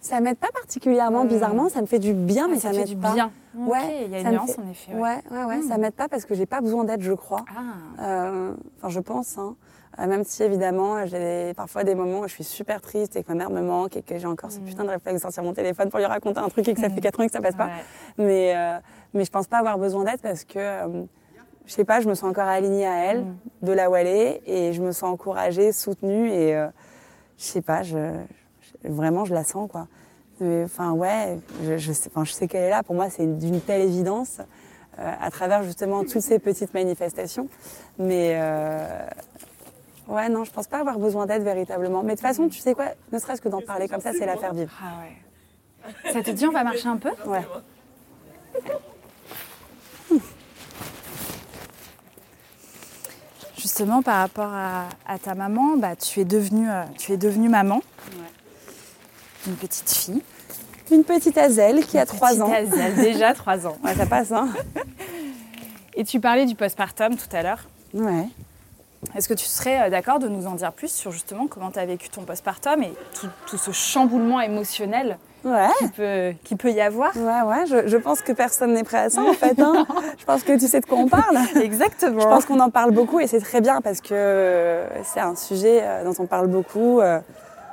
[0.00, 1.28] Ça m'aide pas particulièrement, Hmm.
[1.28, 3.12] bizarrement, ça me fait du bien, mais ah, ça, fait m'aide du pas.
[3.12, 3.30] bien.
[3.54, 4.92] Ouais, il y a ça une nuance fait- en effet.
[4.94, 5.00] ouais.
[5.00, 5.68] Ouais, ouais, ouais, Mm.
[5.68, 7.44] ça m'aide pas parce que j'ai pas besoin d'aide, je crois.
[7.54, 8.02] Ah.
[8.02, 9.36] Euh, Enfin, je pense.
[9.36, 9.56] Hein.
[9.98, 13.28] Euh, même si évidemment, j'ai parfois des moments où je suis super triste et que
[13.28, 14.64] ma mère me manque et que j'ai encore ce Mm.
[14.64, 16.88] putain de réflexe de sortir mon téléphone pour lui raconter un truc et que ça
[16.88, 17.66] fait 4 ans que ça passe pas.
[17.66, 17.72] Ouais.
[18.16, 18.78] Mais, euh,
[19.12, 21.02] mais je pense pas avoir besoin d'aide parce que, euh,
[21.66, 23.26] je sais pas, je me sens encore alignée à elle,
[23.60, 26.52] de là où elle est, et je me sens encouragée, soutenue et
[27.36, 27.96] je sais pas, je-
[28.84, 29.86] vraiment je la sens quoi.
[30.42, 32.82] Enfin ouais, je, je sais, enfin, je sais qu'elle est là.
[32.82, 34.38] Pour moi, c'est d'une telle évidence
[34.98, 37.48] euh, à travers justement toutes ces petites manifestations.
[37.98, 39.06] Mais euh,
[40.08, 42.02] ouais, non, je pense pas avoir besoin d'aide véritablement.
[42.02, 44.24] Mais de toute façon, tu sais quoi, ne serait-ce que d'en parler comme ça, c'est
[44.24, 44.72] la faire vivre.
[44.82, 46.12] Ah ouais.
[46.12, 47.10] Ça te dit on va marcher un peu?
[47.26, 47.46] Ouais.
[53.58, 57.50] Justement, par rapport à, à ta maman, bah, tu, es devenue, euh, tu es devenue
[57.50, 57.82] maman
[59.50, 60.22] d'une petite fille.
[60.92, 62.52] Une petite Azelle qui a 3 Petite ans.
[62.52, 63.76] Azelle, déjà 3 ans.
[63.84, 64.48] Ouais, ça passe, hein
[65.94, 67.64] Et tu parlais du postpartum tout à l'heure.
[67.94, 68.26] Ouais.
[69.16, 71.78] Est-ce que tu serais euh, d'accord de nous en dire plus sur justement comment tu
[71.78, 75.68] as vécu ton postpartum et tout, tout ce chamboulement émotionnel Ouais.
[75.78, 77.16] qui peut, qui peut y avoir?
[77.16, 79.58] Ouais, ouais, je, je pense que personne n'est prêt à ça en fait.
[79.58, 79.86] Hein.
[80.18, 81.38] je pense que tu sais de quoi on parle.
[81.62, 82.20] Exactement.
[82.20, 85.80] Je pense qu'on en parle beaucoup et c'est très bien parce que c'est un sujet
[85.82, 87.20] euh, dont on parle beaucoup euh,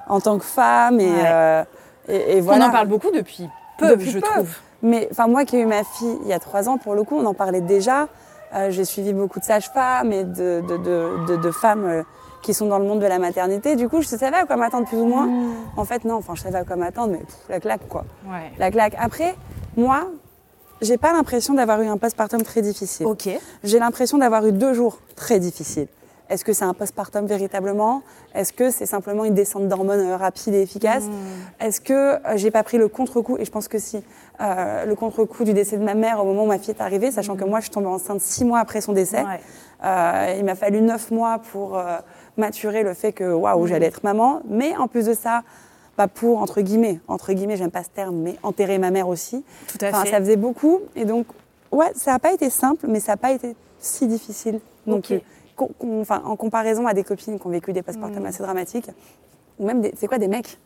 [0.09, 1.23] en tant que femme et, Ouais.
[1.25, 1.63] euh,
[2.07, 2.67] et, et On voilà.
[2.67, 4.27] en parle beaucoup depuis peu, Depuis je peu.
[4.27, 4.49] trouve.
[4.83, 7.03] Mais enfin moi qui ai eu ma fille il y a trois ans, pour le
[7.03, 8.07] coup, on en parlait déjà.
[8.55, 12.03] Euh, J'ai suivi beaucoup de sages-femmes et de, de, de, de- de femmes euh,
[12.41, 13.75] qui sont dans le monde de la maternité.
[13.75, 15.25] Du coup, je savais à quoi m'attendre plus ou moins.
[15.25, 15.53] Mmh.
[15.75, 18.05] En fait, non, enfin je savais à quoi m'attendre, mais pff, la claque quoi.
[18.25, 18.51] Ouais.
[18.57, 18.95] La claque.
[18.99, 19.35] Après,
[19.75, 20.07] moi,
[20.81, 23.05] j'ai pas l'impression d'avoir eu un postpartum très difficile.
[23.07, 23.27] Ok.
[23.63, 25.87] J'ai l'impression d'avoir eu deux jours très difficiles.
[26.29, 28.01] Est-ce que c'est un postpartum véritablement?
[28.35, 31.03] Est-ce que c'est simplement une descente d'hormones euh, rapide et efficace?
[31.05, 31.63] Mmh.
[31.65, 33.37] Est-ce que euh, j'ai pas pris le contre-coup?
[33.37, 34.03] Et je pense que si.
[34.39, 37.09] Euh, le contre-coup du décès de ma mère au moment où ma fille est arrivée,
[37.11, 39.23] sachant que moi je tombée enceinte six mois après son décès.
[39.23, 39.39] Ouais.
[39.83, 41.97] Euh, il m'a fallu neuf mois pour euh,
[42.37, 44.41] maturer le fait que waouh, j'allais être maman.
[44.47, 45.41] Mais en plus de ça,
[45.97, 49.43] bah, pour entre guillemets, entre guillemets, j'aime pas ce terme, mais enterrer ma mère aussi.
[49.67, 50.11] Tout à Enfin, fait.
[50.11, 50.81] ça faisait beaucoup.
[50.95, 51.25] Et donc,
[51.71, 55.13] ouais, ça n'a pas été simple, mais ça n'a pas été si difficile non Ok.
[56.01, 58.27] Enfin, en comparaison à des copines qui ont vécu des postpartums Mm.
[58.27, 58.89] assez dramatiques,
[59.59, 60.57] ou même, des- c'est quoi, des mecs?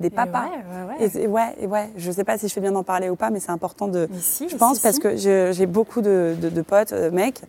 [0.00, 1.26] Des Et papas ouais, ouais, et ouais.
[1.28, 3.38] ouais, et ouais, je sais pas si je fais bien d'en parler ou pas, mais
[3.38, 4.08] c'est important de.
[4.18, 5.00] Si, je pense si, parce si.
[5.00, 5.14] que
[5.52, 7.42] j'ai beaucoup de, de- de potes, euh, mecs,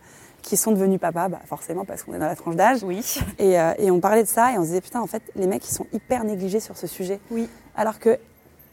[0.44, 2.84] qui sont devenus papas, bah, forcément parce qu'on est dans la tranche d'âge.
[2.84, 3.04] Oui.
[3.40, 5.48] Et, euh, et on parlait de ça et on se disait putain, en fait, les
[5.48, 7.20] mecs ils sont hyper négligés sur ce sujet.
[7.32, 7.50] Oui.
[7.76, 8.20] Alors que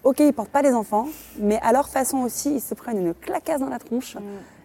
[0.05, 1.07] ok, ils portent pas les enfants,
[1.39, 4.19] mais à leur façon aussi, ils se prennent une clacasse dans la tronche.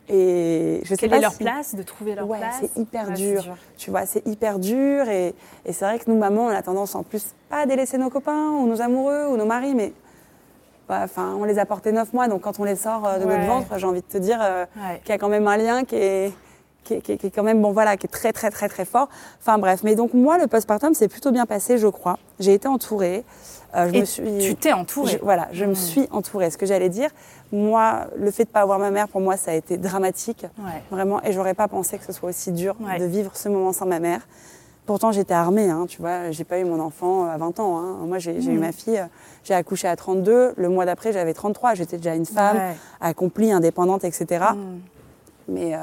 [0.10, 2.56] Et je sais Quelle pas est leur si- place de trouver leur Ouais, place?
[2.62, 3.42] c'est hyper Ouais, dur.
[3.44, 3.58] dur.
[3.78, 5.10] Tu vois, c'est hyper dur.
[5.10, 5.34] Et,
[5.66, 8.10] et c'est vrai que nous, mamans, on a tendance en plus pas à délaisser nos
[8.10, 9.94] copains ou nos amoureux ou nos maris, mais
[10.90, 12.28] ouais, enfin, on les a portés neuf mois.
[12.30, 14.66] Donc quand on les sort euh, de notre ventre, j'ai envie de te dire euh,
[15.04, 16.34] qu'il y a quand même un lien qui est,
[16.86, 18.70] qui, est- qui est- qui est quand même bon, voilà, qui est très très très
[18.70, 19.10] très fort.
[19.42, 22.18] Enfin bref, mais donc moi, le postpartum s'est plutôt bien passé, je crois.
[22.40, 23.26] J'ai été entourée.
[23.76, 24.38] Euh, je Et me suis.
[24.40, 25.14] tu t'es entourée.
[25.14, 26.50] Je- voilà, je me suis entourée.
[26.50, 27.10] Ce que j'allais dire,
[27.52, 30.46] moi, le fait de pas avoir ma mère, pour moi, ça a été dramatique.
[30.60, 30.82] Ouais.
[30.90, 32.98] Vraiment, et j'aurais pas pensé que ce soit aussi dur Ouais.
[33.00, 34.22] de vivre ce moment sans ma mère.
[34.86, 37.78] Pourtant, j'étais armée, hein, tu vois, j'ai pas eu mon enfant à 20 ans.
[37.78, 37.98] hein.
[38.06, 38.60] Moi, j'ai eu Mhm.
[38.60, 39.06] ma fille, euh,
[39.44, 40.54] j'ai accouché à 32.
[40.56, 41.74] Le mois d'après, j'avais 33.
[41.74, 42.76] J'étais déjà une femme Ouais.
[43.02, 44.46] accomplie, indépendante, etc.
[44.56, 44.80] Mm.
[45.50, 45.80] Mais euh,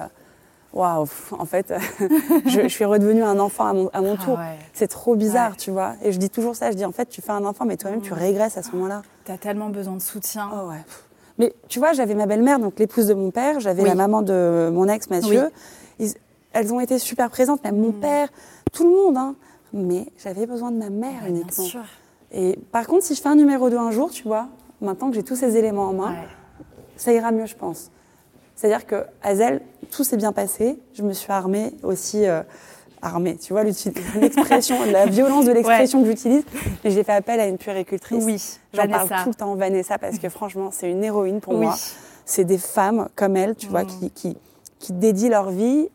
[0.74, 1.72] waouh, en fait,
[2.46, 4.38] je, je suis redevenue un enfant à mon, à mon Ah tour.
[4.38, 4.58] ouais.
[4.72, 5.56] C'est trop bizarre, Ouais.
[5.56, 5.94] tu vois.
[6.02, 8.00] Et je dis toujours ça, je dis en fait, tu fais un enfant, mais toi-même,
[8.02, 8.18] tu Mhm.
[8.18, 9.02] régresses à ce moment-là.
[9.24, 10.50] T'as tellement besoin de soutien.
[10.52, 10.82] Oh ouais.
[11.38, 13.88] Mais tu vois, j'avais ma belle-mère, donc l'épouse de mon père, j'avais Oui.
[13.88, 15.50] la maman de mon ex Mathieu.
[15.98, 16.06] Oui.
[16.06, 16.14] Ils-
[16.52, 18.00] elles ont été super présentes, même mon Mm.
[18.00, 18.28] père,
[18.72, 19.16] tout le monde.
[19.16, 19.34] hein.
[19.72, 21.64] Mais j'avais besoin de ma mère Ouais, bien uniquement.
[21.64, 21.82] sûr.
[22.30, 24.46] Et par contre, si je fais un numéro 2 un jour, tu vois,
[24.80, 26.14] maintenant que j'ai tous ces éléments en main,
[26.96, 27.90] ça ira mieux, je pense.
[28.54, 30.78] C'est-à-dire que Hazel, tout s'est bien passé.
[30.94, 32.26] Je me suis armée aussi.
[32.26, 32.42] euh,
[33.02, 33.64] armée, tu vois,
[34.14, 36.42] l'expression, la violence de l'expression que j'utilise.
[36.84, 38.24] Et j'ai fait appel à une puéricultrice.
[38.24, 38.42] Oui,
[38.72, 41.66] J'en parle tout le temps, Vanessa, parce que franchement, c'est une héroïne pour Oui.
[41.66, 41.74] moi.
[42.24, 43.86] C'est des femmes comme elle, tu vois, Mm.
[43.88, 44.36] qui, qui,
[44.78, 45.90] qui dédient leur vie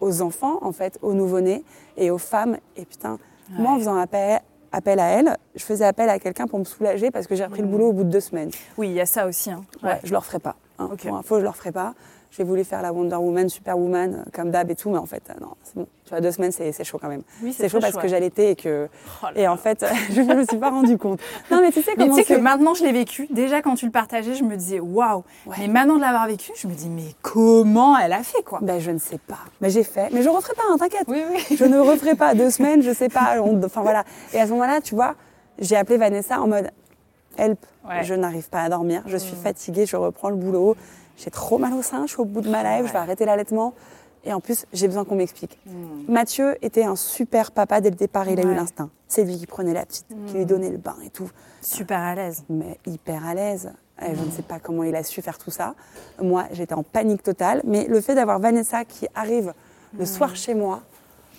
[0.00, 1.64] aux enfants, en fait, aux nouveau-nés
[1.96, 2.58] et aux femmes.
[2.76, 3.78] Et putain, moi, en Ouais.
[3.80, 7.34] faisant appel, appel à elle, je faisais appel à quelqu'un pour me soulager parce que
[7.36, 8.50] j'ai repris le boulot au bout de deux semaines.
[8.76, 9.50] Oui, il y a ça aussi.
[9.50, 9.64] hein.
[9.82, 10.56] Ouais, je leur ferai pas.
[10.78, 10.90] Hein.
[10.92, 11.06] Ok.
[11.06, 11.94] Pour info, je leur ferai pas.
[12.36, 15.22] J'ai voulu faire la Wonder Woman, Superwoman, euh, comme d'hab et tout, mais en fait,
[15.30, 15.86] euh, non, c'est bon.
[16.04, 17.22] Tu vois, deux semaines, c'est chaud quand même.
[17.42, 18.08] Oui, c'est chaud très parce que ouais.
[18.08, 18.88] j'allaitais et que.
[19.22, 21.20] Oh Et en fait, je ne me suis pas rendu compte.
[21.50, 23.28] Non, mais tu sais comment tu sais que maintenant je l'ai vécu.
[23.30, 25.22] Déjà quand tu le partageais, je me disais waouh.
[25.46, 25.56] Ouais.
[25.60, 28.58] Mais maintenant de l'avoir vécu, je me dis mais comment elle a fait quoi?
[28.62, 29.38] Ben, je ne sais pas.
[29.60, 30.08] Mais j'ai fait.
[30.12, 31.04] Mais je ne referai pas, hein, t'inquiète.
[31.06, 31.56] Oui oui.
[31.56, 33.36] Je ne referai pas deux semaines, je sais pas.
[33.64, 34.04] Enfin voilà.
[34.32, 35.14] Et à ce moment-là, tu vois,
[35.60, 36.70] j'ai appelé Vanessa en mode
[37.38, 37.64] help.
[37.88, 38.02] Ouais.
[38.02, 39.02] Je n'arrive pas à dormir.
[39.06, 39.86] Je suis fatiguée.
[39.86, 40.76] Je reprends le boulot.
[41.16, 42.06] J'ai trop mal au sein.
[42.06, 42.86] Je suis au bout de ma life.
[42.86, 43.04] Je vais Ouais.
[43.04, 43.74] arrêter l'allaitement.
[44.26, 45.58] Et en plus, j'ai besoin qu'on m'explique.
[46.08, 48.28] Mathieu était un super papa dès le départ.
[48.28, 48.54] Il a eu Ouais.
[48.54, 48.90] l'instinct.
[49.06, 51.30] C'est lui qui prenait la petite, qui lui donnait le bain et tout.
[51.60, 52.42] Super à l'aise.
[52.48, 53.72] mais hyper à l'aise.
[54.02, 55.74] Et Je ne sais pas comment il a su faire tout ça.
[56.20, 57.60] Moi, j'étais en panique totale.
[57.64, 59.52] Mais le fait d'avoir Vanessa qui arrive
[59.96, 60.80] le soir chez moi,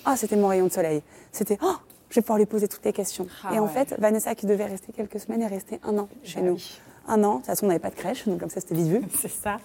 [0.06, 1.02] ah, c'était mon rayon de soleil.
[1.34, 1.74] C'était, oh,
[2.10, 3.28] je vais pouvoir lui poser toutes les questions.
[3.44, 3.70] Ah et en ouais.
[3.70, 6.54] fait, Vanessa, qui devait rester quelques semaines, est restée un an chez Bah nous.
[6.54, 6.80] oui.
[7.08, 7.34] Un an.
[7.34, 9.02] De toute façon, on n'avait pas de crèche, donc comme ça, c'était vite vu.
[9.20, 9.58] C'est ça.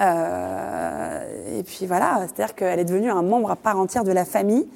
[0.00, 4.24] Euh, et puis voilà, c'est-à-dire qu'elle est devenue un membre à part entière de la
[4.24, 4.66] famille.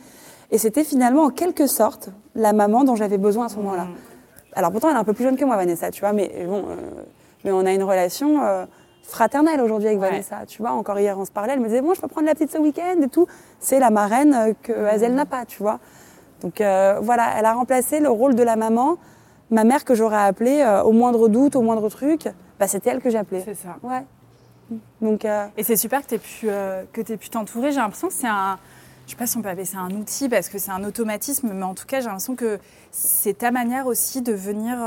[0.51, 3.87] Et c'était finalement en quelque sorte la maman dont j'avais besoin à ce moment-là.
[4.53, 6.59] Alors pourtant, elle est un peu plus jeune que moi, Vanessa, tu vois, mais bon,
[6.69, 6.77] euh,
[7.45, 8.67] mais on a une relation euh,
[9.03, 10.11] fraternelle aujourd'hui avec Ouais.
[10.11, 10.45] Vanessa.
[10.47, 12.35] Tu vois, encore hier, on se parlait, elle me disait, bon, je peux prendre la
[12.35, 13.27] petite ce week-end et tout.
[13.61, 15.81] C'est la marraine euh, que Hazel n'a pas, tu vois.
[16.43, 18.99] Donc euh, voilà, elle a remplacé le rôle de la maman.
[19.55, 23.01] Ma mère que j'aurais appelée euh, au moindre doute, au moindre truc, bah, c'était elle
[23.01, 23.41] que j'appelais.
[23.45, 23.77] C'est ça.
[23.85, 24.03] Ouais.
[25.01, 27.71] Donc, euh, Et c'est super que tu aies pu euh, pu t'entourer.
[27.71, 28.59] J'ai l'impression que c'est un
[29.07, 31.53] je sais pas si on peut appeler ça un outil parce que c'est un automatisme,
[31.53, 32.59] mais en tout cas, j'ai l'impression que
[32.91, 34.79] c'est ta manière aussi de venir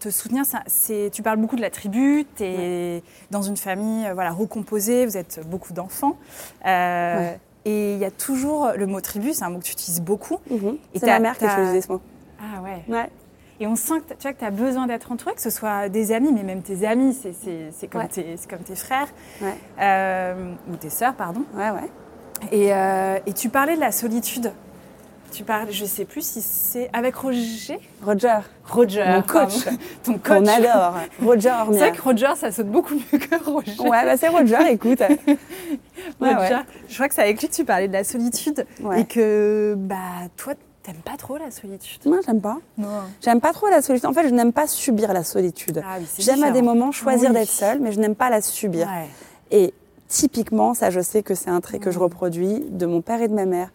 [0.00, 0.44] te soutenir.
[0.44, 0.64] Ça-
[1.12, 5.40] tu parles beaucoup de la tribu, tu es dans une famille voilà, recomposée, vous êtes
[5.48, 6.16] beaucoup d'enfants.
[6.64, 7.38] Ouais.
[7.64, 10.38] Et il y a toujours le mot tribu, c'est un mot que tu utilises beaucoup.
[10.92, 12.00] Et c'est ma mère qui a choisi ce mot.
[12.40, 12.82] Ah ouais.
[12.88, 13.08] Ouais.
[13.60, 16.12] Et on sent que tu vois, que as besoin d'être entouré, que ce soit des
[16.12, 18.08] amis, mais même tes amis, c'est, c'est, c'est comme, Ouais.
[18.08, 19.08] tes, c'est comme tes frères,
[19.42, 19.54] Ouais.
[19.80, 21.42] euh, ou tes sœurs, pardon.
[21.54, 21.90] Ouais, ouais.
[22.52, 24.52] Et, euh, et tu parlais de la solitude.
[25.32, 27.78] Tu parles, je sais plus si c'est avec Roger.
[28.02, 29.64] Roger, Roger, Mon coach.
[29.64, 29.78] pardon.
[30.04, 30.22] ton coach.
[30.38, 30.94] qu'on adore.
[31.22, 31.78] Roger C'est Ormier.
[31.80, 33.72] vrai que Roger, ça saute beaucoup mieux que Roger.
[33.80, 35.00] Ouais, bah c'est Roger, écoute.
[35.00, 36.54] Ouais, Roger.
[36.54, 36.60] ouais.
[36.88, 39.02] Je crois que c'est avec lui que tu parlais de la solitude Ouais.
[39.02, 39.96] et que bah
[40.38, 42.00] toi, t'aimes pas trop la solitude?
[42.06, 42.58] Moi, j'aime pas.
[42.76, 42.88] Non.
[43.22, 44.06] J'aime pas trop la solitude.
[44.08, 45.82] En fait, je n'aime pas subir la solitude.
[45.84, 47.34] Ah oui, c'est J'aime à des moments choisir Oui.
[47.36, 48.86] d'être seule, mais je n'aime pas la subir.
[48.88, 49.08] Ouais.
[49.50, 49.74] Et
[50.08, 53.28] typiquement, ça, je sais que c'est un trait que je reproduis de mon père et
[53.28, 53.70] de ma mère.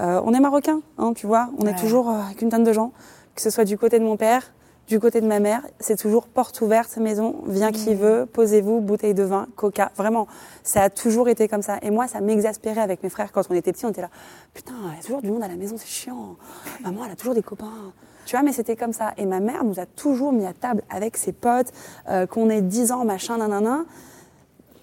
[0.00, 1.48] Euh, on est marocains, hein, tu vois.
[1.58, 1.70] On Ouais.
[1.72, 2.92] est toujours euh, avec une tonne de gens,
[3.34, 4.52] que ce soit du côté de mon père,
[4.88, 5.62] du côté de ma mère.
[5.80, 7.98] C'est toujours porte ouverte, maison, vient qui Mm.
[7.98, 9.90] veut, posez-vous, bouteille de vin, coca.
[9.96, 10.26] Vraiment,
[10.62, 11.78] ça a toujours été comme ça.
[11.82, 13.86] Et moi, ça m'exaspérait avec mes frères quand on était petits.
[13.86, 14.10] On était là,
[14.54, 16.36] putain, il y a toujours du monde à la maison, c'est chiant.
[16.82, 17.92] Maman, elle a toujours des copains.
[18.26, 19.12] Tu vois, mais c'était comme ça.
[19.18, 21.72] Et ma mère nous a toujours mis à table avec ses potes,
[22.08, 23.84] euh, qu'on ait 10 ans, machin, nanana.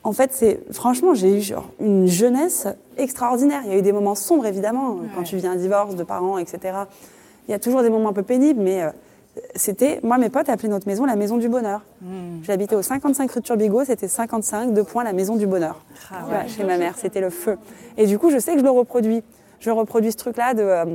[0.05, 3.61] En fait, c'est franchement, j'ai eu genre une jeunesse extraordinaire.
[3.65, 6.37] Il y a eu des moments sombres, évidemment, quand tu viens un divorce de parents,
[6.37, 6.59] etc.
[7.47, 8.89] Il y a toujours des moments un peu pénibles, mais euh,
[9.55, 11.81] c'était, moi, mes potes appelaient notre maison la maison du bonheur.
[12.43, 15.83] J'habitais au 55 rue de Turbigo, c'était 55, deux points, la maison du bonheur.
[16.11, 17.57] Ah Ouais, chez ma mère, c'était le feu.
[17.97, 19.23] Et du coup, je sais que je le reproduis.
[19.59, 20.85] Je reproduis ce truc-là de, euh,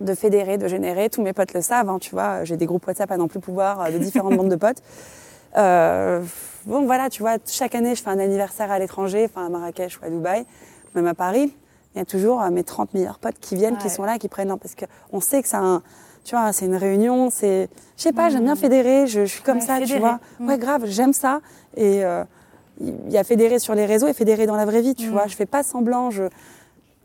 [0.00, 1.10] de fédérer, de générer.
[1.10, 2.42] Tous mes potes le savent, hein, tu vois.
[2.44, 4.82] J'ai des groupes WhatsApp à n'en plus pouvoir, euh, de différentes bandes de potes.
[5.56, 6.22] Euh,
[6.66, 10.00] bon, voilà, tu vois, chaque année, je fais un anniversaire à l'étranger, enfin à Marrakech
[10.00, 10.44] ou à Dubaï,
[10.94, 11.54] même à Paris.
[11.94, 14.48] Il y a toujours mes 30 meilleurs potes qui viennent, qui sont là, qui prennent.
[14.58, 15.80] Parce qu'on sait que c'est un.
[16.24, 17.68] Tu vois, c'est une réunion, c'est.
[17.96, 20.20] Je sais pas, j'aime bien fédérer, je, je suis comme Ouais, ça, tu vois.
[20.40, 20.48] Mm.
[20.48, 21.40] Ouais, grave, j'aime ça.
[21.76, 22.24] Et euh,
[22.80, 25.12] il y a fédérer sur les réseaux et fédérer dans la vraie vie, tu Mm.
[25.12, 25.26] vois.
[25.26, 26.24] Je fais pas semblant, je.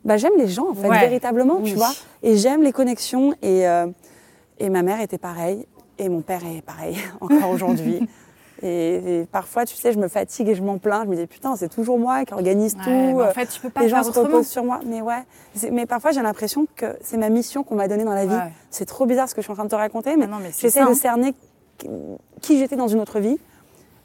[0.06, 1.00] Bah, j'aime les gens, en fait, Ouais.
[1.02, 1.72] véritablement, Oui.
[1.72, 1.92] tu vois.
[2.24, 3.34] Et j'aime les connexions.
[3.42, 3.88] Et, euh,
[4.58, 5.66] et ma mère était pareille.
[5.98, 8.08] Et mon père est pareil, encore aujourd'hui.
[8.62, 11.04] Et, et parfois, tu sais, je me fatigue et je m'en plains.
[11.06, 13.18] Je me dis, putain, c'est toujours moi qui organise Ouais, tout.
[13.18, 14.80] en euh, fait, tu peux pas les gens se reposent sur moi.
[14.86, 15.24] Mais ouais.
[15.72, 18.34] Mais parfois, j'ai l'impression que c'est ma mission qu'on m'a donnée dans la vie.
[18.36, 18.52] Ouais.
[18.70, 20.52] C'est trop bizarre ce que je suis en train de te raconter, mais, Ah mais
[20.58, 20.94] j'essaie de hein.
[20.94, 21.34] cerner
[22.42, 23.38] qui- j'étais dans une autre vie.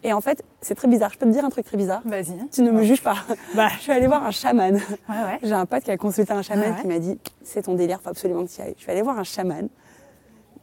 [0.07, 1.11] Et en fait, c'est très bizarre.
[1.15, 2.03] Je peux te dire un truc très bizarre.
[2.05, 2.37] Vas-y.
[2.53, 3.17] Tu ne me juges pas.
[3.55, 3.69] Bah.
[3.77, 4.75] Je suis allée voir un chaman.
[4.75, 5.39] Ouais, ouais.
[5.43, 8.11] J'ai un pote qui a consulté un chaman qui m'a dit c'est ton délire, faut
[8.11, 8.75] absolument que tu y ailles.
[8.77, 9.69] Je suis allée voir un chaman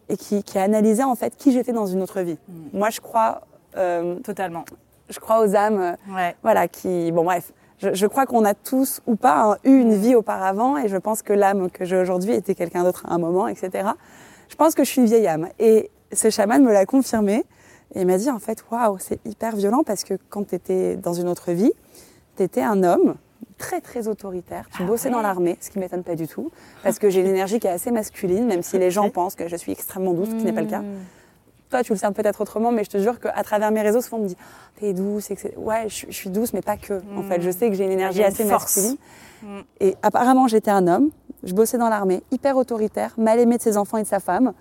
[0.09, 2.37] et qui, qui a analysé en fait qui j'étais dans une autre vie.
[2.47, 2.77] Hmm.
[2.77, 3.41] Moi, je crois,
[4.23, 4.65] Totalement.
[5.09, 6.35] je crois aux âmes, euh, Ouais.
[6.43, 9.93] voilà, qui, bon bref, je, je crois qu'on a tous ou pas hein, eu une
[9.95, 13.17] vie auparavant et je pense que l'âme que j'ai aujourd'hui était quelqu'un d'autre à un
[13.17, 13.89] moment, etc.
[14.49, 17.43] Je pense que je suis une vieille âme et ce chaman me l'a confirmé
[17.95, 20.95] et il m'a dit en fait waouh c'est hyper violent parce que quand tu étais
[20.95, 21.71] dans une autre vie,
[22.37, 23.15] tu étais un homme
[23.57, 26.51] très très autoritaire, tu Ah bossais ouais dans l'armée, ce qui m'étonne pas du tout
[26.83, 29.47] parce que j'ai une énergie qui est assez masculine même si les gens pensent que
[29.47, 30.83] je suis extrêmement douce, ce qui n'est pas le cas.
[31.71, 31.75] Mmh.
[31.77, 34.17] Toi, tu le sais peut-être autrement, mais je te jure qu'à travers mes réseaux, souvent
[34.17, 34.37] on me dit
[34.79, 35.53] T'es douce, etc.
[35.57, 37.01] Ouais, je, je suis douce, mais pas que.
[37.17, 38.75] En fait, je sais que j'ai une énergie une assez force.
[38.77, 38.97] masculine.
[39.43, 39.59] Mm.
[39.79, 41.09] Et apparemment, j'étais un homme.
[41.43, 44.53] Je bossais dans l'armée, hyper autoritaire, mal aimé de ses enfants et de sa femme.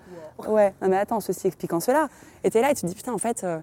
[0.47, 2.07] Ouais, non mais attends, ceci expliquant cela.
[2.43, 3.43] Et t'es là et tu te dis Putain, en fait.
[3.43, 3.59] euh,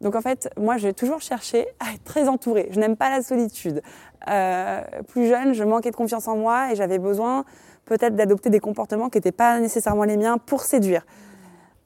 [0.00, 2.68] Donc en fait, moi, j'ai toujours cherché à être très entourée.
[2.72, 3.82] Je n'aime pas la solitude.
[4.28, 7.44] Euh, plus jeune, je manquais de confiance en moi et j'avais besoin
[7.84, 11.06] peut-être d'adopter des comportements qui n'étaient pas nécessairement les miens pour séduire.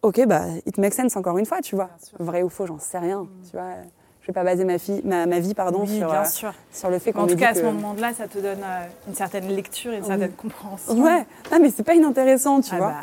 [0.03, 1.91] Ok, bah, it makes sense encore une fois, tu vois.
[2.19, 3.71] Vrai ou faux, j'en sais rien, tu vois.
[4.21, 6.53] Je vais pas baser ma, fille, ma, ma vie pardon, Oui, sur, bien euh, sûr.
[6.73, 8.87] sur le fait qu'on En tout cas, à que- ce moment-là, ça te donne euh,
[9.09, 10.95] une certaine lecture et une certaine compréhension.
[11.03, 12.87] Ouais, non, mais c'est pas inintéressant, tu Ah vois.
[12.89, 12.95] bah.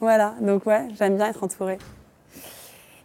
[0.00, 1.78] Voilà, donc ouais, j'aime bien être entourée.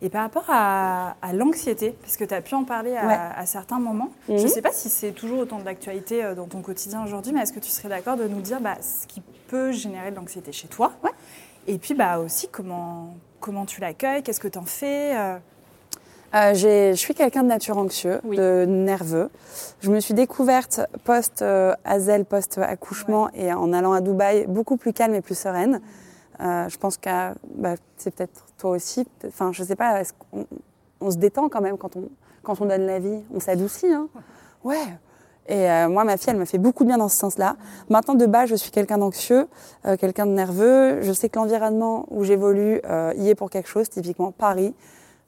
[0.01, 3.17] Et par rapport à, à l'anxiété, parce que tu as pu en parler à, Ouais.
[3.35, 4.41] à certains moments, je Mhm.
[4.43, 7.53] ne sais pas si c'est toujours autant d'actualité euh, dans ton quotidien aujourd'hui, mais est-ce
[7.53, 10.67] que tu serais d'accord de nous dire bah, ce qui peut générer de l'anxiété chez
[10.67, 11.09] toi Ouais.
[11.65, 15.37] Et puis bah, aussi comment, comment tu l'accueilles, qu'est-ce que tu en fais euh,
[16.35, 18.35] Euh, je suis quelqu'un de nature anxieux, Oui.
[18.37, 19.29] de nerveux.
[19.79, 25.21] Je me suis découverte post-Azel, post-accouchement et en allant à Dubaï beaucoup plus calme et
[25.21, 25.81] plus sereine.
[26.41, 27.09] Euh, je pense que
[27.55, 29.07] bah, c'est peut-être toi aussi.
[29.25, 30.01] Enfin, je sais pas,
[30.99, 32.09] on se détend quand même quand on,
[32.43, 33.23] quand on donne la vie?
[33.33, 34.07] On s'adoucit, hein
[34.63, 34.75] Ouais.
[35.49, 37.55] Et euh, moi, ma fille, elle me fait beaucoup de bien dans ce sens-là.
[37.89, 39.47] Maintenant, de base, je suis quelqu'un d'anxieux,
[39.85, 41.01] euh, quelqu'un de nerveux.
[41.01, 44.75] Je sais que l'environnement où j'évolue euh, y est pour quelque chose, typiquement Paris.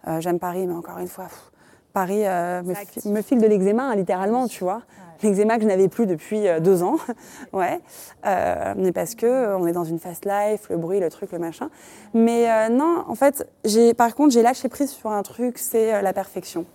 [0.07, 1.51] Euh, J'aime Paris, mais encore une fois, pff,
[1.93, 4.81] Paris euh, me, fi- me file de l'eczéma, hein, littéralement, tu vois.
[5.21, 6.95] L'eczéma que je n'avais plus depuis euh, deux ans.
[7.53, 7.79] ouais.
[8.25, 11.39] Euh, mais parce que on est dans une fast life, le bruit, le truc, le
[11.39, 11.69] machin.
[12.13, 16.01] Mais euh, non, en fait, j'ai, par contre, j'ai lâché prise sur un truc, c'est
[16.01, 16.65] la perfection.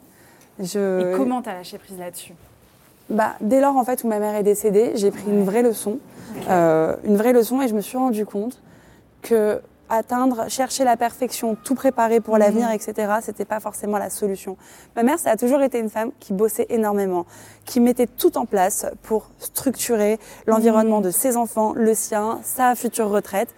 [0.59, 1.13] Je...
[1.13, 2.35] Et comment tu as lâché prise là-dessus?
[3.11, 5.99] Bah, dès lors en fait où ma mère est décédée, j'ai pris une vraie leçon,
[6.49, 8.61] Euh, une vraie leçon et je me suis rendu compte
[9.23, 13.19] que atteindre, chercher la perfection, tout préparer pour l'avenir, etc.
[13.23, 14.57] C'était pas forcément la solution.
[14.97, 17.27] Ma mère, ça a toujours été une femme qui bossait énormément,
[17.65, 23.09] qui mettait tout en place pour structurer l'environnement de ses enfants, le sien, sa future
[23.11, 23.55] retraite.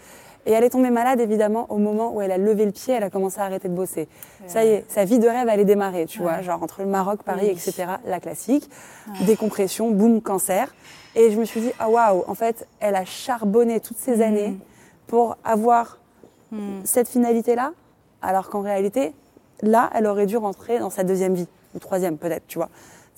[0.46, 3.02] Et elle est tombée malade, évidemment, au moment où elle a levé le pied, elle
[3.02, 4.08] a commencé à arrêter de bosser.
[4.46, 7.22] Ça y est, sa vie de rêve allait démarrer, tu vois, genre entre le Maroc,
[7.24, 7.50] Paris, Oui.
[7.50, 8.70] etc., la classique.
[9.26, 10.74] Décompression, boum, cancer.
[11.16, 14.56] Et je me suis dit, ah waouh, en fait, elle a charbonné toutes ces années
[15.06, 15.98] pour avoir
[16.84, 17.72] cette finalité-là,
[18.22, 19.12] alors qu'en réalité,
[19.62, 22.68] là, elle aurait dû rentrer dans sa deuxième vie, ou troisième peut-être, tu vois.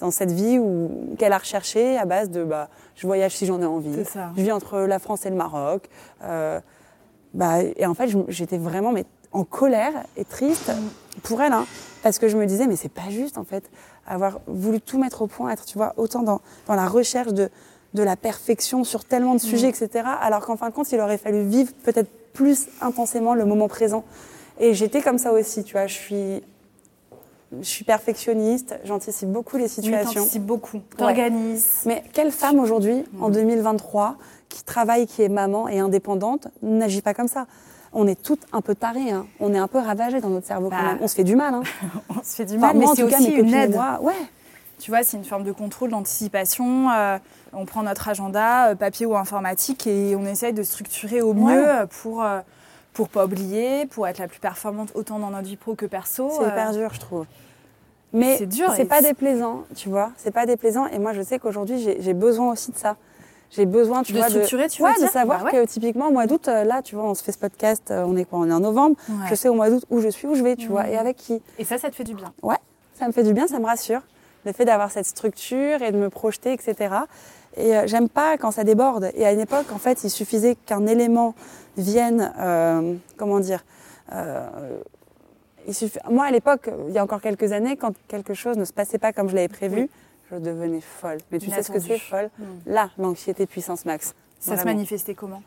[0.00, 3.60] Dans cette vie où qu'elle a recherchée à base de bah, je voyage si j'en
[3.60, 4.30] ai envie, ça.
[4.36, 5.88] je vis entre la France et le Maroc.
[6.24, 6.60] euh,
[7.34, 10.70] bah, et en fait, j'étais vraiment mais, en colère et triste
[11.22, 11.66] pour elle, hein,
[12.02, 13.64] parce que je me disais, mais c'est pas juste en fait,
[14.06, 17.50] avoir voulu tout mettre au point, être, tu vois, autant dans, dans la recherche de,
[17.94, 20.04] de la perfection sur tellement de sujets, etc.
[20.20, 24.04] Alors qu'en fin de compte, il aurait fallu vivre peut-être plus intensément le moment présent.
[24.60, 26.42] Et j'étais comme ça aussi, tu vois, je suis,
[27.60, 30.20] je suis perfectionniste, j'anticipe beaucoup les Oui, situations.
[30.20, 31.82] t'anticipes beaucoup, t'organises.
[31.86, 34.16] Mais quelle femme aujourd'hui, en 2023,
[34.48, 37.46] qui travaille, qui est maman et indépendante, n'agit pas comme ça
[37.94, 39.12] on est toutes un peu tarées.
[39.12, 39.24] hein.
[39.40, 40.82] On est un peu ravagées dans notre cerveau quand Bah.
[40.92, 40.98] même.
[41.00, 41.54] On se fait du mal.
[41.54, 41.62] Hein.
[42.10, 43.72] On se fait du Enfin, mal, mais c'est cas, aussi mes une aide.
[43.74, 44.12] moi, ouais.
[44.78, 46.90] Tu vois, c'est une forme de contrôle, d'anticipation.
[46.90, 47.18] euh,
[47.54, 51.66] on prend notre agenda, euh, papier ou informatique, et on essaye de structurer au mieux
[51.66, 52.40] euh, pour euh,
[52.92, 56.28] pour pas oublier, pour être la plus performante autant dans notre vie pro que perso.
[56.30, 57.24] C'est euh, hyper dur, je trouve.
[58.12, 60.10] Mais C'est dur c'est et pas déplaisant, tu vois.
[60.18, 60.86] C'est pas déplaisant.
[60.88, 62.96] Et moi, je sais qu'aujourd'hui, j'ai besoin aussi de ça.
[63.50, 65.52] J'ai besoin, tu De vois, tu ouais, de savoir Bah ouais.
[65.52, 68.04] que typiquement, au mois d'août, euh, là, tu vois, on se fait ce podcast, euh,
[68.06, 68.96] on est quoi On est en novembre.
[69.08, 69.14] Ouais.
[69.30, 70.92] Je sais au mois d'août où je suis, où je vais, tu vois, Mhm.
[70.92, 71.40] et avec qui.
[71.58, 72.32] Et ça, ça te fait du bien.
[72.42, 72.56] Ouais,
[72.98, 74.02] ça me fait du bien, ça me rassure.
[74.44, 76.94] Le fait d'avoir cette structure et de me projeter, etc.
[77.56, 79.10] Et euh, j'aime pas quand ça déborde.
[79.14, 81.34] Et à une époque, en fait, il suffisait qu'un élément
[81.76, 83.64] vienne, euh, comment dire,
[84.12, 84.46] euh,
[85.66, 85.74] il
[86.10, 88.98] Moi, à l'époque, il y a encore quelques années, quand quelque chose ne se passait
[88.98, 89.90] pas comme je l'avais prévu, Oui.
[90.30, 91.18] Je devenais folle.
[91.30, 92.30] Mais tu sais ce que c'est, folle.
[92.66, 94.14] Là, l'anxiété puissance max.
[94.38, 95.42] Ça se manifestait comment?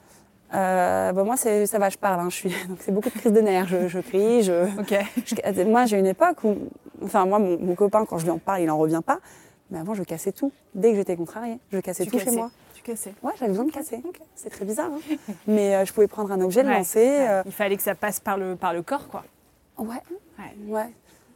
[0.53, 2.19] Euh, bah, moi, ça va, je parle.
[2.19, 2.49] hein, je suis...
[2.67, 3.67] Donc, c'est beaucoup de crises de nerfs.
[3.67, 4.65] Je, je crie, je...
[4.79, 4.93] Ok.
[5.25, 6.57] Je- Moi, j'ai une époque où,
[7.03, 9.19] enfin, moi, mon, mon copain, quand je lui en parle, il en revient pas.
[9.69, 10.51] Mais avant, je cassais tout.
[10.75, 12.35] Dès que j'étais contrariée, je cassais Tu tout chez cassais.
[12.37, 12.51] moi.
[12.73, 13.13] Tu cassais.
[13.23, 14.03] Ouais, j'avais besoin de casser.
[14.35, 14.89] C'est très bizarre.
[14.91, 15.15] hein.
[15.47, 16.99] Mais euh, je pouvais prendre un objet, le Ouais, lancer.
[16.99, 17.27] ouais.
[17.29, 19.23] euh, Il fallait que ça passe par le, par le corps, quoi.
[19.77, 19.87] Ouais.
[20.37, 20.53] Ouais.
[20.67, 20.89] Ouais.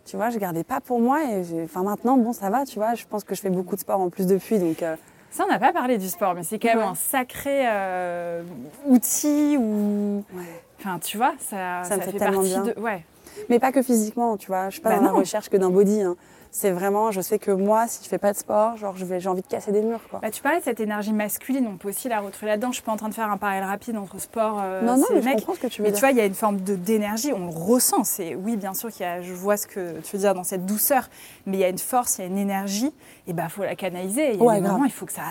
[0.06, 1.24] Tu vois, je gardais pas pour moi.
[1.24, 2.66] Et enfin, maintenant, bon, ça va.
[2.66, 4.60] Tu vois, je pense que je fais beaucoup de sport en plus depuis.
[4.60, 4.96] Donc, euh,
[5.32, 6.84] Ça, on n'a pas parlé du sport, mais c'est quand même Ouais.
[6.84, 8.44] un sacré euh,
[8.86, 10.24] outil ou.
[10.36, 10.44] ouais.
[10.80, 12.62] Enfin, tu vois, ça, Ça me fait partie bien.
[12.64, 12.80] de.
[12.80, 13.04] Ouais.
[13.50, 14.68] Mais pas que physiquement, tu vois.
[14.70, 16.02] Je suis pas Bah dans la recherche que d'un body.
[16.02, 16.16] hein.
[16.58, 19.42] C'est vraiment, je sais que moi, si je fais pas de sport, genre, j'ai envie
[19.42, 20.20] de casser des murs, quoi.
[20.22, 22.70] Bah, tu parlais de cette énergie masculine, on peut aussi la retrouver là-dedans.
[22.70, 25.04] Je suis pas en train de faire un parallèle rapide entre sport euh, non, non,
[25.14, 26.62] mais je comprends ce que tu veux Mais tu vois, il y a une forme
[26.62, 28.06] de d'énergie, on le ressent.
[28.06, 30.46] C'est oui, bien sûr qu'il y a, je vois ce que tu veux dire dans
[30.46, 31.10] cette douceur,
[31.46, 32.94] mais il y a une force, il y a une énergie.
[33.28, 34.40] Et bah, faut la canaliser.
[34.40, 35.24] A Ouais, moments, il faut que ça,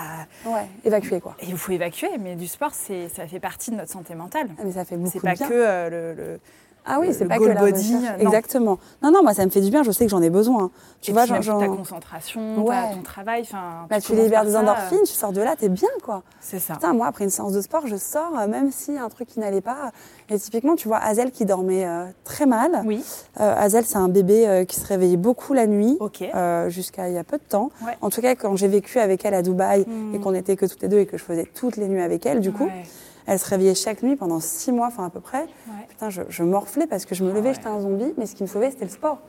[0.45, 1.35] Ouais, évacuer, quoi.
[1.41, 2.09] il faut évacuer.
[2.19, 4.49] Mais du sport, c'est, ça fait partie de notre santé mentale.
[4.59, 5.47] Ah, mais ça fait beaucoup C'est pas bien.
[5.47, 6.39] que euh, le, le-
[6.87, 8.21] Ah oui, c'est pas goal que la body, recherche.
[8.21, 8.77] Exactement.
[9.01, 9.83] Non, non, moi ça me fait du bien.
[9.83, 10.69] Je sais que j'en ai besoin.
[11.01, 12.75] Tu et vois, genre, ta concentration, Ouais.
[12.75, 13.41] ta- ton travail.
[13.41, 16.23] Enfin, bah, tu libères des endorphines, euh, tu sors de là, t'es bien, quoi.
[16.39, 16.73] C'est ça.
[16.73, 19.39] Putain, moi après une séance de sport, je sors, euh, même si un truc qui
[19.39, 19.91] n'allait pas.
[20.29, 22.81] Et typiquement, tu vois, Hazel qui dormait euh, très mal.
[22.85, 23.03] Oui.
[23.39, 25.97] Euh, Hazel, c'est un bébé euh, qui se réveillait beaucoup la nuit.
[25.99, 26.23] Ok.
[26.67, 27.71] jusqu'à il y a peu de temps.
[27.85, 27.97] Ouais.
[28.01, 30.15] En tout cas, quand j'ai vécu avec elle à Dubaï Mm.
[30.15, 32.25] et qu'on était que toutes les deux et que je faisais toutes les nuits avec
[32.25, 32.83] elle, du coup, Ouais.
[33.27, 35.41] Elle se réveillait chaque nuit pendant six mois, enfin à peu près.
[35.43, 35.85] Ouais.
[35.89, 37.53] Putain, je, je morflais parce que je me levais, Ah ouais.
[37.55, 39.19] j'étais un zombie, mais ce qui me sauvait, c'était le sport.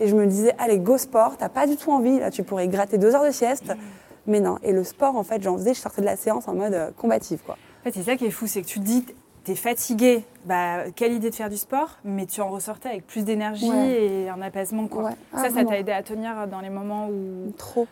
[0.00, 2.66] Et je me disais, allez, go sport, t'as pas du tout envie, là, tu pourrais
[2.68, 3.66] gratter deux heures de sieste.
[3.68, 3.78] Mm.
[4.28, 6.54] Mais non, et le sport, en fait, j'en faisais, je sortais de la séance en
[6.54, 7.56] mode euh, combative, quoi.
[7.80, 9.04] En fait, c'est ça qui est fou, c'est que tu te dis,
[9.44, 13.24] t'es fatigué, bah, quelle idée de faire du sport, mais tu en ressortais avec plus
[13.24, 14.04] d'énergie Ouais.
[14.04, 14.86] et un apaisement.
[14.86, 15.10] Quoi.
[15.32, 17.50] Ah, ça, ça t'a aidé à tenir dans les moments où.
[17.58, 17.86] Trop.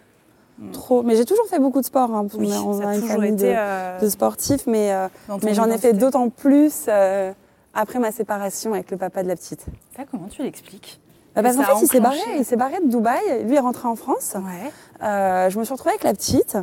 [0.73, 1.03] Trop.
[1.03, 3.55] Mais j'ai toujours fait beaucoup de sport, hein, Oui, on a une famille été de,
[3.57, 5.09] euh, de sportifs, mais, euh,
[5.43, 7.33] mais j'en ai fait d'autant plus euh,
[7.75, 9.65] après ma séparation avec le papa de la petite.
[9.97, 11.01] Ça, comment tu l'expliques?
[11.35, 13.87] Bah, parce qu'en fait, il s'est barré, il s'est barré de Dubaï, lui est rentré
[13.87, 14.35] en France.
[14.35, 14.73] Ouais.
[15.03, 16.57] Euh, je me suis retrouvée avec la petite.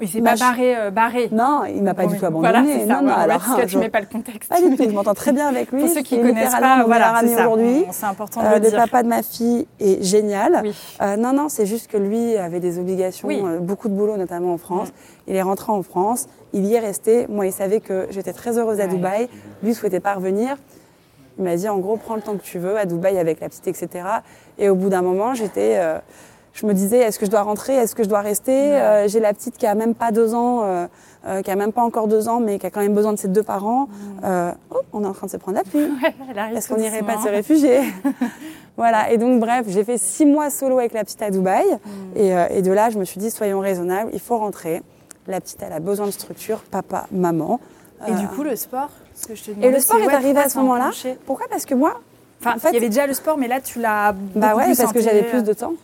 [0.00, 0.76] Il s'est pas barré.
[0.76, 1.28] euh, barré.
[1.30, 2.12] Non, il m'a pas Oui.
[2.14, 2.52] du tout abandonné.
[2.52, 2.86] Voilà, ça.
[2.86, 4.50] non, non, ouais, ouais, alors, parce que tu mets pas le contexte.
[4.50, 5.82] Pas du tout, je m'entends très bien avec lui.
[5.82, 7.84] Pour ceux qui connaissent pas, voilà, c'est aujourd'hui.
[7.92, 8.78] C'est important de Euh, le le dire.
[8.78, 10.60] papa de ma fille est génial.
[10.64, 10.74] Oui.
[11.00, 13.40] Euh, non, non, c'est juste que lui avait des obligations, Oui.
[13.44, 14.88] euh, beaucoup de boulot, notamment en France.
[15.28, 17.26] Il est rentré en France, il y est resté.
[17.28, 18.88] Moi, il savait que j'étais très heureuse à Ouais.
[18.90, 19.28] Dubaï.
[19.62, 20.56] Lui souhaitait pas revenir.
[21.38, 23.48] Il m'a dit, en gros, prends le temps que tu veux à Dubaï avec la
[23.48, 23.88] petite, etc.
[24.58, 25.98] Et au bout d'un moment, j'étais, euh,
[26.54, 28.52] je me disais, est-ce que je dois rentrer, est-ce que je dois rester?
[28.76, 30.86] Euh, J'ai la petite qui a même pas deux ans, euh,
[31.26, 33.18] euh, qui a même pas encore deux ans, mais qui a quand même besoin de
[33.18, 33.88] ses deux parents.
[34.24, 35.80] Euh, oh, on est en train de se prendre la pluie.
[36.02, 37.80] Ouais, Est-ce qu'on n'irait pas se réfugier
[38.76, 41.64] Voilà, et donc bref, j'ai fait six mois solo avec la petite à Dubaï.
[41.66, 42.16] Mm.
[42.16, 44.82] Et, euh, et de là, je me suis dit, soyons raisonnables, il faut rentrer.
[45.26, 47.58] La petite, elle a besoin de structure, papa, maman.
[48.06, 50.12] Et Euh, du coup, le sport ce que je te et le sport est ouais,
[50.14, 50.90] arrivé à ce moment-là?
[51.24, 51.46] Pourquoi?
[51.48, 52.00] Parce que moi,
[52.40, 54.12] Enfin, en fait- il y avait déjà le sport, mais là, tu l'as.
[54.34, 55.74] bah ouais, plus parce que j'avais plus de temps.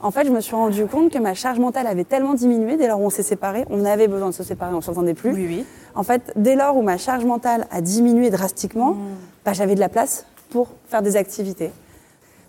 [0.00, 2.86] En fait, je me suis rendu compte que ma charge mentale avait tellement diminué dès
[2.86, 3.64] lors où on s'est séparés.
[3.68, 5.32] On avait besoin de se séparer, on s'entendait plus.
[5.32, 5.64] Oui, oui.
[5.96, 8.98] En fait, dès lors où ma charge mentale a diminué drastiquement, Mm.
[9.44, 11.72] bah, j'avais de la place pour faire des activités.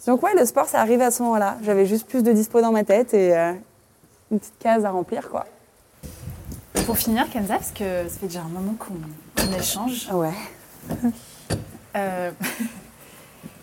[0.06, 1.58] Donc ouais, le sport, ça arrivé à ce moment-là.
[1.64, 3.52] J'avais juste plus de dispo dans ma tête et euh,
[4.32, 5.46] une petite case à remplir, quoi.
[6.86, 10.30] Pour finir, Kenza, parce que ça fait déjà un moment qu'on échange, Ouais.
[11.96, 12.32] euh,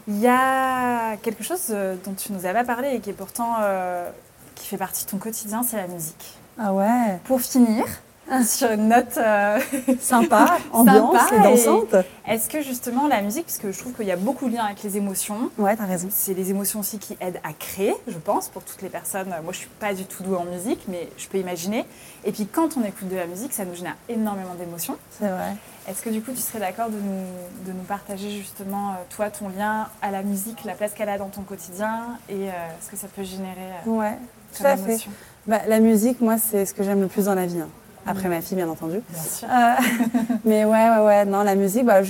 [0.09, 3.15] il y a quelque chose euh, dont tu nous as pas parlé et qui est
[3.15, 4.09] pourtant euh,
[4.55, 6.35] qui fait partie de ton quotidien, c'est la musique.
[6.59, 7.19] Ah ouais.
[7.25, 7.85] Pour finir,
[8.45, 9.59] sur une note euh,
[10.01, 11.95] sympa, ambiance sympa et dansante.
[12.27, 14.65] Est-ce que justement la musique, parce que je trouve qu'il y a beaucoup de liens
[14.65, 15.51] avec les émotions.
[15.59, 16.09] Ouais, t'as raison.
[16.11, 19.29] C'est les émotions aussi qui aident à créer, je pense, pour toutes les personnes.
[19.29, 21.85] Moi, je suis pas du tout douée en musique, mais je peux imaginer.
[22.25, 24.97] Et puis quand on écoute de la musique, ça nous génère énormément d'émotions.
[25.19, 25.55] C'est vrai.
[25.89, 29.30] Est-ce que du coup, tu serais d'accord de nous, de nous partager justement, euh, toi,
[29.30, 32.51] ton lien à la musique, la place qu'elle a dans ton quotidien et euh,
[32.84, 33.55] ce que ça peut générer
[33.87, 34.18] euh, Ouais,
[34.57, 34.99] tout à fait.
[35.47, 37.61] Bah, la musique, moi, c'est ce que j'aime le plus dans la vie.
[37.61, 37.68] hein.
[38.05, 39.01] Après ma fille, bien entendu.
[39.09, 39.49] Bien sûr.
[39.49, 42.01] Euh, mais ouais, ouais, ouais, non, la musique, bah,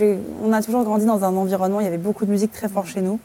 [0.42, 2.86] on a toujours grandi dans un environnement, il y avait beaucoup de musique très fort
[2.86, 3.18] chez nous.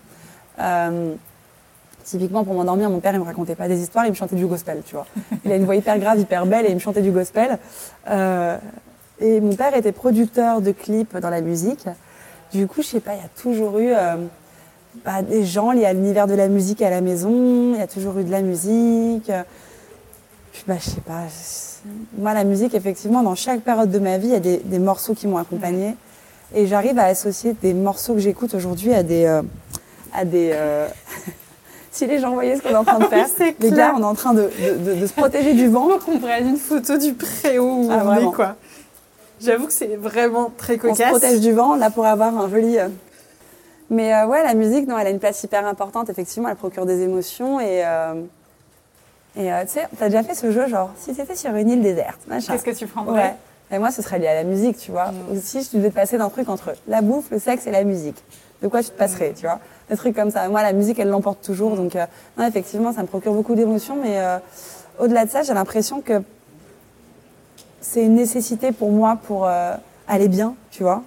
[2.04, 4.48] Typiquement, pour m'endormir, mon père, il me racontait pas des histoires, il me chantait du
[4.48, 5.06] gospel, tu vois.
[5.46, 7.60] Il a une voix hyper grave, hyper belle, et il me chantait du gospel.
[8.10, 8.58] Euh,
[9.22, 11.86] et mon père était producteur de clips dans la musique.
[12.54, 14.16] Du coup, je sais pas, il y a toujours eu euh,
[15.06, 17.88] bah, des gens liés à l'univers de la musique à la maison, il y a
[17.88, 19.32] toujours eu de la musique.
[20.54, 21.22] Puis, bah, je sais pas.
[22.18, 24.80] Moi, la musique, effectivement, dans chaque période de ma vie, il y a des, des
[24.80, 25.96] morceaux qui m'ont accompagnée.
[26.54, 29.24] Et j'arrive à associer des morceaux que j'écoute aujourd'hui à des.
[29.26, 29.42] euh,
[30.14, 30.88] à des euh,
[31.92, 34.02] si les gens voyaient ce qu'on est en train de faire, c'est les gars, on
[34.02, 35.88] est en train de, de- de- de se protéger du vent.
[36.06, 38.56] qu'on prenne une photo du préau où Ah, on est, quoi.
[39.44, 41.10] J'avoue que c'est vraiment très On se cocasse.
[41.10, 42.78] protège du vent, là, pour avoir un joli.
[42.80, 42.88] euh.
[43.90, 46.10] Mais euh, ouais, la musique, non, elle a une place hyper importante.
[46.10, 47.60] Effectivement, elle procure des émotions.
[47.60, 48.14] Et, euh,
[49.36, 51.82] et euh, tu sais, t'as déjà fait ce jeu, genre, si t'étais sur une île
[51.82, 52.54] déserte, machin.
[52.54, 53.36] Qu'est-ce que tu prendrais Ouais.
[53.74, 55.12] Et moi, ce serait lié à la musique, tu vois.
[55.12, 55.32] Mm.
[55.34, 57.84] Ou si je devais te passer d'un truc entre la bouffe, le sexe et la
[57.84, 58.22] musique.
[58.62, 59.60] De quoi tu te passerais, tu vois?
[59.90, 60.48] Des trucs comme ça.
[60.48, 61.76] Moi, la musique, elle l'emporte toujours.
[61.76, 62.06] Donc, euh,
[62.38, 63.96] non, effectivement, ça me procure beaucoup d'émotions.
[64.02, 64.38] Mais euh,
[65.00, 66.22] au-delà de ça, j'ai l'impression que
[67.92, 69.76] c'est une nécessité pour moi pour euh,
[70.08, 71.04] aller bien, tu vois.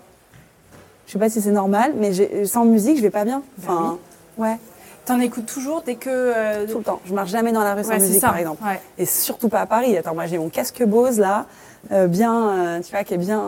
[1.06, 3.42] Je sais pas si c'est normal, mais sans musique, je vais pas bien.
[3.58, 3.98] Enfin,
[4.36, 4.58] ouais,
[5.06, 6.10] T'en écoutes toujours dès que.
[6.10, 7.00] euh, tout le temps.
[7.06, 8.28] Je marche jamais dans la rue sans ouais, musique, ça.
[8.28, 8.62] par exemple.
[8.62, 8.80] Ouais.
[8.98, 9.96] Et surtout pas à Paris.
[9.96, 11.46] Attends, moi j'ai mon casque Bose là,
[11.90, 13.42] euh, bien, tu vois, qui est bien,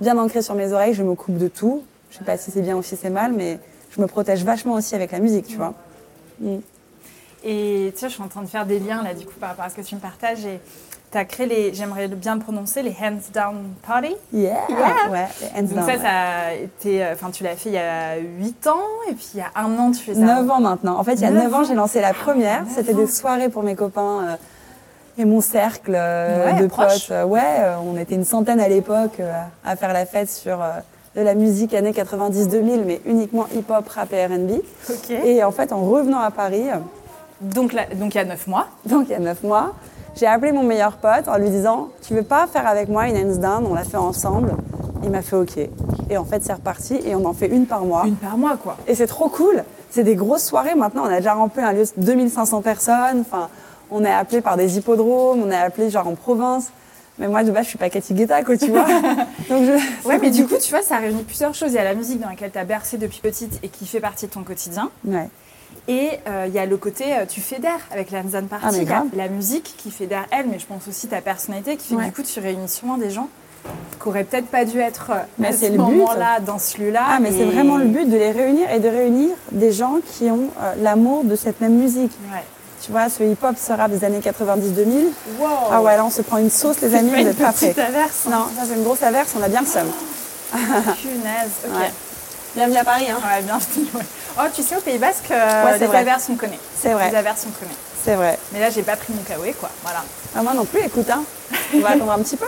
[0.00, 0.94] bien ancré sur mes oreilles.
[0.94, 1.82] Je me coupe de tout.
[2.10, 3.60] Je sais pas si c'est bien ou si c'est mal, mais
[3.90, 5.74] je me protège vachement aussi avec la musique, tu vois.
[6.40, 6.56] Mm.
[7.44, 9.50] Et tu sais, je suis en train de faire des liens là, du coup, par
[9.50, 10.44] rapport à ce que tu me partages.
[10.44, 10.60] Et
[11.16, 13.56] tu as créé les, j'aimerais bien le prononcer, les Hands Down
[13.86, 14.14] Party.
[14.32, 14.56] Yeah.
[14.68, 15.10] Yeah.
[15.10, 15.26] Ouais.
[15.40, 15.98] les hands Donc, down, ça, ouais.
[15.98, 17.04] ça a été.
[17.04, 18.76] euh, Enfin, tu l'as fait il y a 8 ans,
[19.08, 20.20] et puis il y a un an, tu fais ça.
[20.20, 20.98] 9 ans maintenant.
[20.98, 22.64] En fait, il y a 9 9 ans, j'ai lancé la première.
[22.74, 24.36] C'était des soirées pour mes copains euh,
[25.18, 27.08] et mon cercle euh, Ouais, de proche.
[27.08, 27.10] potes.
[27.12, 27.42] Euh, ouais,
[27.84, 29.20] on était une centaine à l'époque
[29.64, 30.58] à faire la fête sur
[31.16, 34.60] de la musique années 90-2000, mais uniquement hip-hop, rap et R&B.
[34.90, 35.10] Ok.
[35.10, 36.64] Et en fait, en revenant à Paris,
[37.40, 38.66] Donc, là, donc il y a 9 mois.
[38.84, 39.74] donc il y a 9 mois,
[40.16, 43.16] j'ai appelé mon meilleur pote en lui disant Tu veux pas faire avec moi une
[43.16, 44.54] hands down On l'a fait ensemble.
[45.02, 45.58] Il m'a fait OK.
[46.08, 48.04] Et en fait, c'est reparti et on en fait une par mois.
[48.06, 48.76] Une par mois, quoi.
[48.86, 49.62] Et c'est trop cool.
[49.90, 51.02] C'est des grosses soirées maintenant.
[51.04, 53.20] On a déjà rempli un lieu de 2500 personnes.
[53.20, 53.48] Enfin,
[53.90, 55.42] on est appelé par des hippodromes.
[55.46, 56.72] On est appelé genre en province.
[57.18, 58.84] Mais moi, de base, je suis pas Cathy Guetta, quoi, tu vois.
[59.48, 60.08] Donc, je...
[60.08, 61.72] Ouais, mais du coup, tu vois, ça réunit plusieurs choses.
[61.72, 64.00] Il y a la musique dans laquelle tu as bercé depuis petite et qui fait
[64.00, 64.90] partie de ton quotidien.
[65.06, 65.28] Ouais.
[65.88, 68.64] Et euh, il y a le côté, euh, tu fédères avec la On Party.
[68.66, 69.06] Ah, mais Il y a grave.
[69.14, 72.02] la musique qui fédère elle, mais je pense aussi ta personnalité qui fait Ouais.
[72.04, 73.28] que du coup, tu réunis souvent des gens
[74.02, 77.02] qui auraient peut-être pas dû être euh, Mais à ce moment-là, dans ce lieu-là.
[77.08, 80.24] Ah, mais c'est vraiment le but de les réunir et de réunir des gens qui
[80.30, 82.12] ont euh, l'amour de cette même musique.
[82.32, 82.42] Ouais.
[82.82, 85.06] Tu vois, ce hip-hop, ce rap des années 90-2000.
[85.40, 85.46] Wow.
[85.72, 87.74] Ah ouais, là, on se prend une sauce, les amis, vous une êtes pas prêts.
[87.78, 88.26] averse.
[88.26, 88.30] hein.
[88.30, 89.86] Non, ça, c'est une grosse averse, on a bien le seum.
[90.52, 91.50] Punaise.
[91.64, 91.72] Ok.
[91.80, 91.90] Ouais.
[92.54, 93.18] Bienvenue à Paris, hein.
[93.24, 93.56] Ouais, bien.
[93.94, 94.00] ouais.
[94.38, 95.98] Oh, tu sais, au Pays Basque, euh, Ouais, les vrai.
[95.98, 96.58] averses, on connaît.
[96.78, 97.10] C'est vrai.
[97.10, 97.74] Les averses, on connaît.
[98.04, 98.38] C'est vrai.
[98.52, 99.70] Mais là, j'ai pas pris mon kawaii, quoi.
[99.82, 100.04] Voilà.
[100.36, 101.22] Ah, moi non plus, écoute, hein.
[101.74, 102.46] On va attendre un petit peu.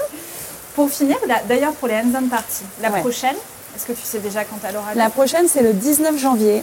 [0.74, 1.16] Pour finir,
[1.48, 3.00] d'ailleurs, pour les hands-on party, la Ouais.
[3.00, 3.34] prochaine,
[3.74, 6.62] est-ce que tu sais déjà quand elle aura lieu La prochaine, c'est le 19 janvier.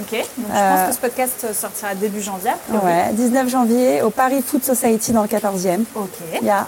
[0.00, 0.12] Ok.
[0.12, 0.22] Donc,
[0.52, 2.52] je Euh, pense que ce podcast sortira début janvier.
[2.70, 5.84] Ouais, 19 janvier au Paris Food Society dans le 14e.
[5.94, 6.10] Ok.
[6.42, 6.66] Il y a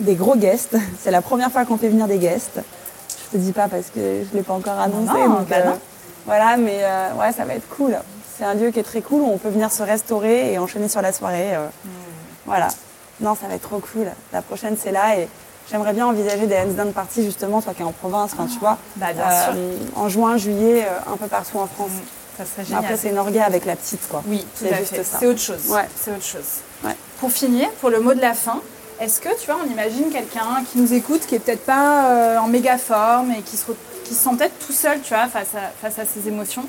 [0.00, 0.76] des gros guests.
[1.02, 2.60] C'est la première fois qu'on fait venir des guests.
[3.32, 5.12] Je te dis pas parce que je l'ai pas encore annoncé.
[5.18, 5.78] non, donc, bah non.
[6.28, 7.96] Voilà, mais euh, ouais, ça va être cool.
[8.38, 10.88] C'est un lieu qui est très cool où on peut venir se restaurer et enchaîner
[10.88, 11.56] sur la soirée.
[11.56, 11.66] euh.
[11.84, 11.88] Hmm.
[12.46, 12.68] Voilà.
[13.20, 14.06] Non, ça va être trop cool.
[14.32, 15.28] La prochaine, c'est là et
[15.70, 18.58] j'aimerais bien envisager des hands down parties justement, toi qui es en province, enfin tu
[18.60, 18.78] vois.
[18.96, 19.24] Bah, bien
[19.56, 21.90] euh, En juin, juillet, un peu partout en France.
[22.36, 22.84] Ça serait génial.
[22.84, 24.22] Après, c'est une orga avec la petite, quoi.
[24.28, 25.02] Oui, tout C'est à juste fait.
[25.02, 25.16] ça.
[25.18, 25.66] C'est autre chose.
[25.70, 25.88] Ouais.
[26.00, 26.60] C'est autre chose.
[26.84, 26.94] Ouais.
[27.18, 28.60] Pour finir, pour le mot de la fin,
[29.00, 32.38] est-ce que tu vois, on imagine quelqu'un qui nous écoute, qui est peut-être pas euh,
[32.38, 33.74] en méga forme et qui se, re-
[34.08, 36.64] qui se sent peut-être tout seul, tu vois, face à, face à ses émotions.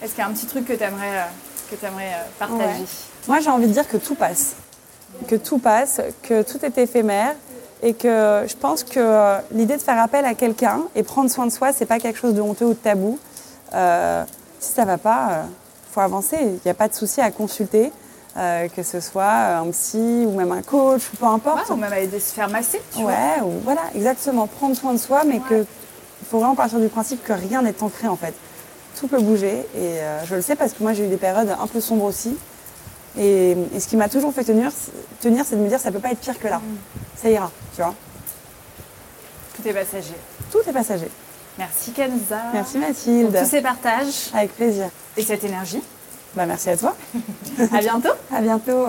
[0.00, 1.26] Est-ce qu'il y a un petit truc que tu aimerais,
[1.70, 2.86] que t'aimerais, euh, partager Ouais.
[3.26, 4.54] Moi, j'ai envie de dire que tout passe.
[5.28, 7.34] Que tout passe, que tout est éphémère.
[7.82, 11.46] Et que je pense que euh, l'idée de faire appel à quelqu'un et prendre soin
[11.46, 13.18] de soi, c'est pas quelque chose de honteux ou de tabou.
[13.74, 14.24] Euh,
[14.58, 15.42] si ça va pas,
[15.88, 16.38] il faut avancer.
[16.40, 17.92] Il n'y a pas de souci à consulter.
[18.36, 19.30] Euh, que ce soit
[19.60, 21.70] un psy ou même un coach, ou peu importe.
[21.70, 22.82] ou même aller se faire masser.
[22.92, 24.48] Tu ouais, ou voilà, exactement.
[24.48, 25.64] Prendre soin de soi, mais que
[26.24, 28.34] il faut vraiment partir du principe que rien n'est ancré en fait.
[28.98, 31.54] Tout peut bouger et euh, je le sais parce que moi j'ai eu des périodes
[31.60, 32.36] un peu sombres aussi.
[33.18, 34.70] Et, ce qui m'a toujours fait tenir,
[35.20, 36.58] tenir c'est de me dire ça peut pas être pire que là.
[36.58, 36.62] Mm.
[37.22, 37.94] Ça ira, tu vois.
[39.56, 40.14] Tout est passager.
[40.50, 41.10] Tout est passager.
[41.58, 42.40] Merci Kenza.
[42.52, 43.30] Merci Mathilde.
[43.30, 44.30] Pour tous ces partages.
[44.34, 44.88] Avec plaisir.
[45.16, 45.82] Et cette énergie.
[46.34, 46.96] Bah, merci à toi.
[47.72, 48.08] à bientôt.
[48.32, 48.86] À bientôt.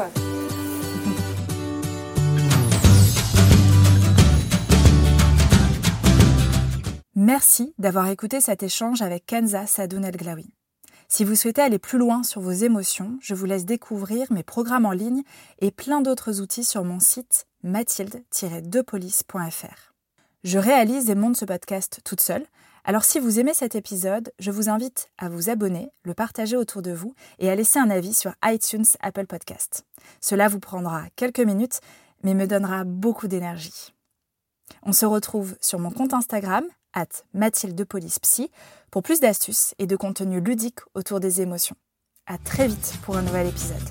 [7.17, 10.49] Merci d'avoir écouté cet échange avec Kenza Sadoun El Glaoui.
[11.07, 14.85] Si vous souhaitez aller plus loin sur vos émotions, je vous laisse découvrir mes programmes
[14.85, 15.23] en ligne
[15.59, 19.93] et plein d'autres outils sur mon site mathilde-depolice.fr.
[20.43, 22.45] Je réalise et monte ce podcast toute seule,
[22.83, 26.81] alors si vous aimez cet épisode, je vous invite à vous abonner, le partager autour
[26.81, 29.85] de vous et à laisser un avis sur iTunes Apple Podcast.
[30.19, 31.79] Cela vous prendra quelques minutes,
[32.23, 33.93] mais me donnera beaucoup d'énergie.
[34.83, 37.85] On se retrouve sur mon compte Instagram, at Mathilde
[38.21, 38.49] Psy,
[38.91, 41.75] pour plus d'astuces et de contenu ludique autour des émotions.
[42.27, 43.83] À très vite pour un nouvel épisode.